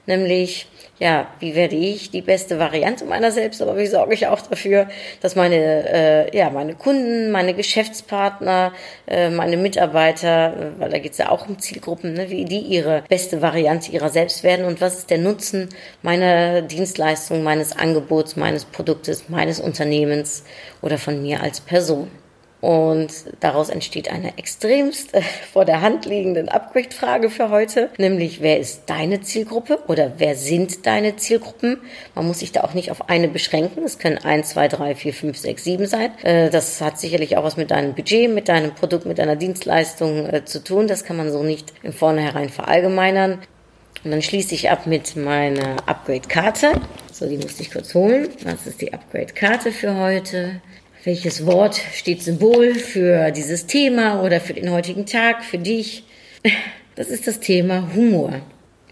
nämlich 0.06 0.68
ja, 1.00 1.28
wie 1.38 1.54
werde 1.54 1.76
ich 1.76 2.10
die 2.10 2.20
beste 2.20 2.58
Variante 2.58 3.06
meiner 3.06 3.32
selbst, 3.32 3.62
aber 3.62 3.78
wie 3.78 3.86
sorge 3.86 4.12
ich 4.12 4.26
auch 4.26 4.42
dafür, 4.42 4.86
dass 5.22 5.34
meine, 5.34 5.88
äh, 5.88 6.36
ja, 6.36 6.50
meine 6.50 6.74
Kunden, 6.74 7.30
meine 7.30 7.54
Geschäftspartner, 7.54 8.74
äh, 9.06 9.30
meine 9.30 9.56
Mitarbeiter, 9.56 10.52
äh, 10.52 10.80
weil 10.80 10.90
da 10.90 10.98
geht 10.98 11.12
es 11.12 11.18
ja 11.18 11.30
auch 11.30 11.48
um 11.48 11.58
Zielgruppen, 11.58 12.12
ne, 12.12 12.28
wie 12.28 12.44
die 12.44 12.60
ihre 12.60 13.02
beste 13.08 13.40
Variante 13.40 13.90
ihrer 13.90 14.10
selbst 14.10 14.44
werden 14.44 14.66
und 14.66 14.82
was 14.82 14.98
ist 14.98 15.10
der 15.10 15.18
Nutzen 15.18 15.70
meiner 16.02 16.60
Dienstleistung, 16.60 17.42
meines 17.42 17.76
Angebots, 17.76 18.36
meines 18.36 18.66
Produktes, 18.66 19.30
meines 19.30 19.58
Unternehmens 19.58 20.44
oder 20.82 20.98
von 20.98 21.22
mir 21.22 21.42
als 21.42 21.62
Person. 21.62 22.10
Und 22.60 23.10
daraus 23.40 23.70
entsteht 23.70 24.10
eine 24.10 24.36
extremst 24.36 25.14
äh, 25.14 25.22
vor 25.52 25.64
der 25.64 25.80
Hand 25.80 26.04
liegende 26.04 26.52
Upgrade-Frage 26.52 27.30
für 27.30 27.48
heute, 27.48 27.88
nämlich 27.96 28.42
wer 28.42 28.58
ist 28.58 28.82
deine 28.86 29.22
Zielgruppe 29.22 29.78
oder 29.88 30.12
wer 30.18 30.36
sind 30.36 30.86
deine 30.86 31.16
Zielgruppen? 31.16 31.78
Man 32.14 32.26
muss 32.26 32.40
sich 32.40 32.52
da 32.52 32.62
auch 32.62 32.74
nicht 32.74 32.90
auf 32.90 33.08
eine 33.08 33.28
beschränken. 33.28 33.84
Es 33.84 33.98
können 33.98 34.18
eins, 34.18 34.50
zwei, 34.50 34.68
drei, 34.68 34.94
vier, 34.94 35.14
fünf, 35.14 35.38
sechs, 35.38 35.64
sieben 35.64 35.86
sein. 35.86 36.10
Äh, 36.22 36.50
das 36.50 36.82
hat 36.82 36.98
sicherlich 36.98 37.38
auch 37.38 37.44
was 37.44 37.56
mit 37.56 37.70
deinem 37.70 37.94
Budget, 37.94 38.30
mit 38.30 38.48
deinem 38.48 38.74
Produkt, 38.74 39.06
mit 39.06 39.18
deiner 39.18 39.36
Dienstleistung 39.36 40.26
äh, 40.26 40.44
zu 40.44 40.62
tun. 40.62 40.86
Das 40.86 41.04
kann 41.04 41.16
man 41.16 41.32
so 41.32 41.42
nicht 41.42 41.72
im 41.82 41.94
Vornherein 41.94 42.50
verallgemeinern. 42.50 43.38
Und 44.04 44.10
dann 44.10 44.22
schließe 44.22 44.54
ich 44.54 44.70
ab 44.70 44.86
mit 44.86 45.16
meiner 45.16 45.76
Upgrade-Karte. 45.86 46.72
So, 47.12 47.26
die 47.26 47.36
musste 47.36 47.62
ich 47.62 47.70
kurz 47.70 47.94
holen. 47.94 48.28
Das 48.44 48.66
ist 48.66 48.80
die 48.80 48.92
Upgrade-Karte 48.92 49.72
für 49.72 49.96
heute. 49.96 50.60
Welches 51.02 51.46
Wort 51.46 51.80
steht 51.94 52.22
Symbol 52.22 52.74
für 52.74 53.30
dieses 53.30 53.66
Thema 53.66 54.22
oder 54.22 54.38
für 54.38 54.52
den 54.52 54.70
heutigen 54.70 55.06
Tag, 55.06 55.42
für 55.44 55.56
dich? 55.56 56.04
Das 56.94 57.08
ist 57.08 57.26
das 57.26 57.40
Thema 57.40 57.94
Humor. 57.94 58.42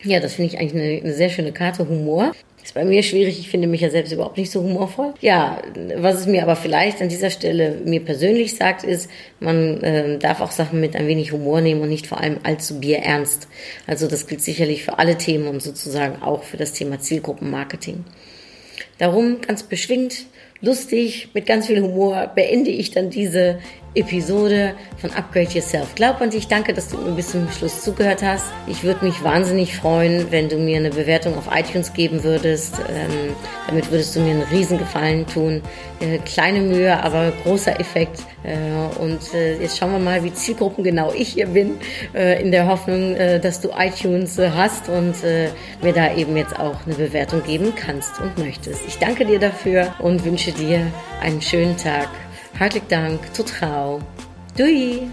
Ja, 0.03 0.19
das 0.19 0.35
finde 0.35 0.55
ich 0.55 0.59
eigentlich 0.59 0.83
eine, 0.83 1.03
eine, 1.03 1.13
sehr 1.13 1.29
schöne 1.29 1.53
Karte, 1.53 1.87
Humor. 1.87 2.33
Ist 2.65 2.73
bei 2.73 2.87
mir 2.87 3.03
schwierig, 3.03 3.39
ich 3.39 3.51
finde 3.51 3.69
mich 3.69 3.83
ja 3.83 3.91
selbst 3.91 4.13
überhaupt 4.13 4.39
nicht 4.39 4.51
so 4.51 4.63
humorvoll. 4.63 5.13
Ja, 5.21 5.61
was 5.97 6.21
es 6.21 6.27
mir 6.27 6.43
aber 6.43 6.57
vielleicht 6.57 7.03
an 7.03 7.11
dieser 7.11 7.29
Stelle 7.29 7.83
mir 7.85 8.03
persönlich 8.03 8.57
sagt, 8.57 8.85
ist, 8.85 9.11
man 9.41 9.83
äh, 9.83 10.19
darf 10.19 10.41
auch 10.41 10.51
Sachen 10.51 10.81
mit 10.81 10.97
ein 10.97 11.07
wenig 11.07 11.33
Humor 11.33 11.61
nehmen 11.61 11.83
und 11.83 11.91
nicht 11.91 12.07
vor 12.07 12.21
allem 12.21 12.39
allzu 12.43 12.81
bierernst. 12.81 13.49
Also 13.87 14.07
das 14.07 14.27
gilt 14.27 14.41
sicherlich 14.41 14.83
für 14.83 14.99
alle 14.99 15.19
Themen 15.19 15.47
und 15.47 15.63
sozusagen 15.63 16.23
auch 16.23 16.43
für 16.43 16.57
das 16.57 16.73
Thema 16.73 17.01
Zielgruppenmarketing. 17.01 18.05
Darum 18.97 19.43
ganz 19.43 19.63
beschwingt 19.63 20.27
lustig, 20.61 21.29
mit 21.35 21.47
ganz 21.47 21.67
viel 21.67 21.81
Humor 21.81 22.31
beende 22.35 22.71
ich 22.71 22.91
dann 22.91 23.11
diese 23.11 23.59
Episode 23.95 24.75
von 24.99 25.11
Upgrade 25.11 25.51
Yourself. 25.51 25.95
Glaub 25.95 26.21
an 26.21 26.31
dich, 26.31 26.47
danke, 26.47 26.73
dass 26.73 26.89
du 26.89 26.99
mir 26.99 27.13
bis 27.13 27.31
zum 27.31 27.51
Schluss 27.51 27.83
zugehört 27.83 28.23
hast. 28.23 28.45
Ich 28.67 28.85
würde 28.85 29.05
mich 29.05 29.25
wahnsinnig 29.25 29.75
freuen, 29.75 30.31
wenn 30.31 30.49
du 30.49 30.57
mir 30.57 30.77
eine 30.77 30.91
Bewertung 30.91 31.37
auf 31.37 31.49
iTunes 31.53 31.93
geben 31.93 32.23
würdest. 32.23 32.79
Ähm, 32.79 33.35
damit 33.67 33.91
würdest 33.91 34.15
du 34.15 34.21
mir 34.21 34.33
einen 34.33 34.43
riesen 34.43 34.79
Gefallen 34.79 35.27
tun. 35.27 35.63
Äh, 36.01 36.19
kleine 36.19 36.61
Mühe, 36.61 37.03
aber 37.03 37.33
großer 37.43 37.81
Effekt. 37.81 38.21
Äh, 38.45 39.01
und 39.01 39.35
äh, 39.35 39.61
jetzt 39.61 39.79
schauen 39.79 39.93
wir 39.93 39.99
mal, 39.99 40.23
wie 40.23 40.33
zielgruppengenau 40.33 41.13
ich 41.17 41.31
hier 41.31 41.47
bin, 41.47 41.79
äh, 42.15 42.41
in 42.41 42.53
der 42.53 42.69
Hoffnung, 42.69 43.17
äh, 43.17 43.41
dass 43.41 43.61
du 43.61 43.71
iTunes 43.77 44.39
äh, 44.39 44.51
hast 44.51 44.89
und 44.89 45.15
mir 45.83 45.93
da 45.93 46.15
eben 46.15 46.37
jetzt 46.37 46.59
auch 46.59 46.77
eine 46.87 46.95
Bewertung 46.95 47.43
geben 47.43 47.73
kannst 47.75 48.21
und 48.21 48.39
möchtest. 48.39 48.81
Ich 48.87 48.99
danke 48.99 49.25
dir 49.25 49.39
dafür 49.39 49.95
und 49.99 50.25
wünsche 50.25 50.48
dir 50.53 50.91
einen 51.21 51.43
schönen 51.43 51.77
Tag. 51.77 52.09
Hartelijk 52.59 52.89
Dank, 52.89 53.33
tot 53.35 53.51
gauw. 53.51 54.01
Doei! 54.57 55.09